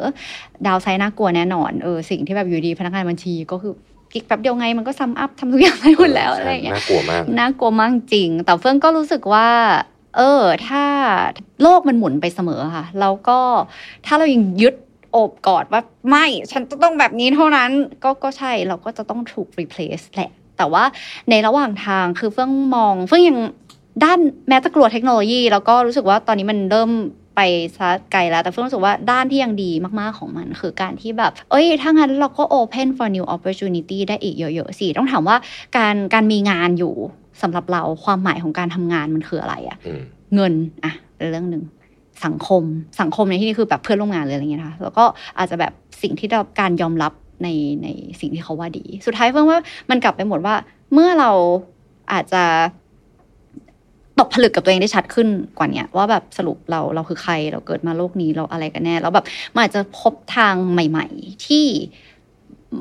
[0.66, 3.72] ดาวไซด์น่ากลัวแน่นอนเออสิ่งที่แบบอยู่ดีพนักงานบัญชีก็คือ
[4.12, 9.48] คลิกแป๊บเดียวไงมันก็ซัมอัพทำทุกอย่างได้หมดแล้วอะไรอย่างเงี้ยน่ากลัวมากน่ากลัวมากจริง แต่เฟื่องก็รู้สึกว่า
[10.16, 10.84] เออ ถ้า
[11.62, 13.38] โลกมันหมุนไปเสมอค่ะ แล้วก็
[14.06, 14.74] ถ้าเรายังยึด
[15.12, 17.70] โอบกอดว่าไม่ฉันจะต้องแบบนี้เท่านั้น
[18.04, 20.84] ก็ก็ใช่เราก็จะต้องถูก replace แหละ แต่ว่า
[21.30, 23.38] ในระหว่างทางคือเฟื่องมองเฟื่องยัง
[24.04, 26.90] ด้านแม้จะกลัวเทคโนโลยี แล้วก็รู้สึกว่าตอนนี้มันเริ่ม
[27.36, 27.40] ไป
[27.76, 35.36] ซะไกลแล้ว แต่เฟื่องรู้สึกว่าด้านที่ยังดีมากๆของมัน คือการที่แบบ เอ้ย ถ้างั้นเราก็ open for new opportunity ได้อีกเยอะ ๆ สิ ต้องถามว่า
[35.76, 36.94] การการมีงานอยู่
[37.42, 40.02] สำหรับเราความหมายของการทำงานมันคืออะไรอะอืม
[40.34, 40.52] เงิน
[40.84, 41.62] อะเป็นเรื่องหนึ่ง
[42.24, 42.62] สังคม
[43.00, 45.04] สังคมในที่นี้คือแบบเพื่อนร่วมงานเลยอะไรเงี้ยนะคะแล้วก็
[45.38, 45.72] อาจจะแบบ
[46.02, 47.12] สิ่งที่ได้รับการยอมรับ
[47.42, 47.48] ใน
[47.82, 47.88] ใน
[48.20, 49.58] สิ่งที่เขาว่าดี สุดท้ายเพิ่งว่า
[49.90, 50.54] มันกลับไปหมดว่า
[50.92, 51.30] เมื่อเรา
[52.12, 52.42] อาจจะ
[54.18, 55.28] ตกผลึกกับตัวเองได้ชัดขึ้น
[55.58, 59.24] กว่าเนี้ยว่าแบบสรุปเราเราคือใครเราเกิดมาโลกนี้เราอะไรกันแน่แล้วแบบ
[59.54, 61.66] มันอาจจะพบทางใหม่ ๆ ที่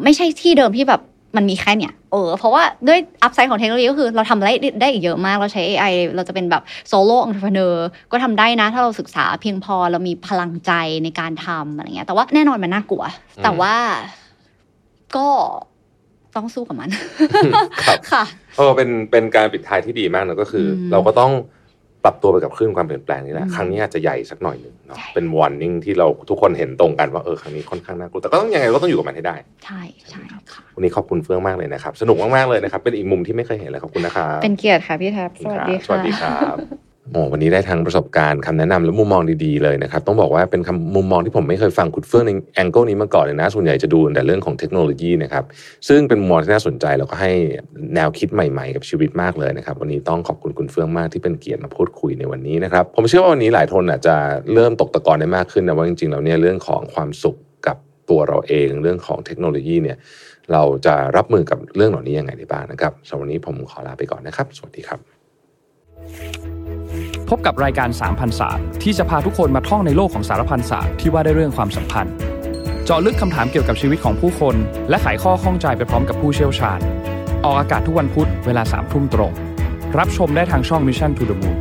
[0.04, 1.02] ไม่ใช่ที่เดิมที่แบบ
[1.36, 4.49] มันมีแค่เนี้ยเออเพราะว่าด้วยอัพไซด์ของเทคโนโลยีก็คือเราทำอะไร
[4.82, 10.71] ได้อีกเยอะมาก เราใช้ AI เราจะเป็นแบบโซโล่องค์ประกอบก็ทำได้นะ ถ้าเราศึกษาเพียงพอเรามีพลังใจ
[11.03, 13.03] ในการทำอะไรเงี้ยแต่ว่าแน่นอนมันน่ากลัว
[13.38, 13.75] อืมแต่ว่า
[15.17, 15.27] ก็
[16.36, 16.89] ต้องสู้กับมัน
[17.84, 18.23] ครับค่ะ
[18.57, 21.32] เออเป็นเป็นการปิดท้ายที่ดีมากนะก็คืออมเราก็ต้อง
[22.04, 29.36] ปรับตัวไปกับคลื่นความเปลี่ยนแปลงนี่แหละอืมครั้งนี้อาจจะใหญ่สักหน่อยหนึ่งเนาะใช่เป็น warning ที่เราทุกคนเห็นตรงกันว่าเออครั้งนี้ค่อนข้างน่ากลัวแต่ก็ต้องยังไงก็ต้องอยู่กับมันให้ได้
[29.66, 45.43] ใช่ใช่ค่ะวันนี้ขอบคุณเฟื่องมากเลยนะครับ สนุกมากๆเลยนะครับ เป็นอีกมุมที่ไม่เคยเห็นเลยขอบคุณนะครับเป็นเกียรติค่ะพี่แท็บสวัสดีสวัสค่ะดีครับ โอ้วันนี้ได้ทั้งประสบการณ์คำแนะนำและมุมมองดีๆเลยนะครับต้องบอกว่าเป็นคำมุมมองที่ผมไม่เคยฟังคุณเฟื่องในแองเกิลนี้มาก่อนเลยนะส่วนใหญ่จะดูแต่เรื่องของเทคโนโลยีนะครับ
[45.88, 47.32] ซึ่งเป็นมุมมองที่น่าสนใจแล้วก็ให้
[47.95, 54.16] แนวคิดใหม่ๆ กับชีวิตมากเลยนะครับวันนี้ต้องขอบคุณคุณเฟื่องมากที่เป็นเกียรติมาพูดคุยในวันนี้นะครับผมเชื่อว่าวันนี้หลายคนอาจจะ
[54.54, 57.36] เริ่มตกตะกอนได้มากขึ้นนะว่าจริงๆแล้วเนี่ยเรื่องของความสุข
[57.68, 57.78] กับ
[58.10, 59.97] ตัวเราเองเรื่องของเทคโนโลยีเนี่ย
[60.52, 66.51] เราจะรับมือกับเรื่องเหล่านี้ยังไงได้บ้างนะครับสำหรับวันนี้ผมขอลาไปก่อนนะครับ สวัสดีครับ
[67.36, 72.13] พบกับรายการสามพันศาสตร์ที่จะพาทุกคนมาท่องในโลกของสารพันศาสตร์ที่ว่าได้เรื่องความสัมพันธ์
[72.86, 74.55] เจาะลึกคำถามเกี่ยวกับชีวิตของผู้คน
[74.89, 76.79] และไขข้อข้องใจไปพร้อมกับผู้เชี่ยวชาญ
[77.45, 79.32] ออกอากาศทุกวันพุธเวลาสามทุ่มตรง
[79.97, 81.57] รับชมได้ทางช่อง Mission to the Moon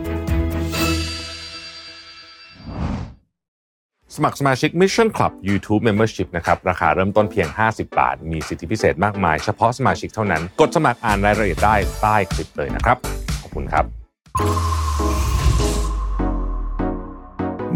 [4.14, 12.96] สมัครสมาชิก Mission Club YouTube Membership นะครับ ราคาเริ่มต้นเพียง 50 บาท มีสิทธิพิเศษมากมาย เฉพาะสมาชิกเท่านั้น กดสมัครอ่านรายละเอียดได้ใต้คลิปเลยนะครับ
[13.42, 13.84] ขอบคุณครับ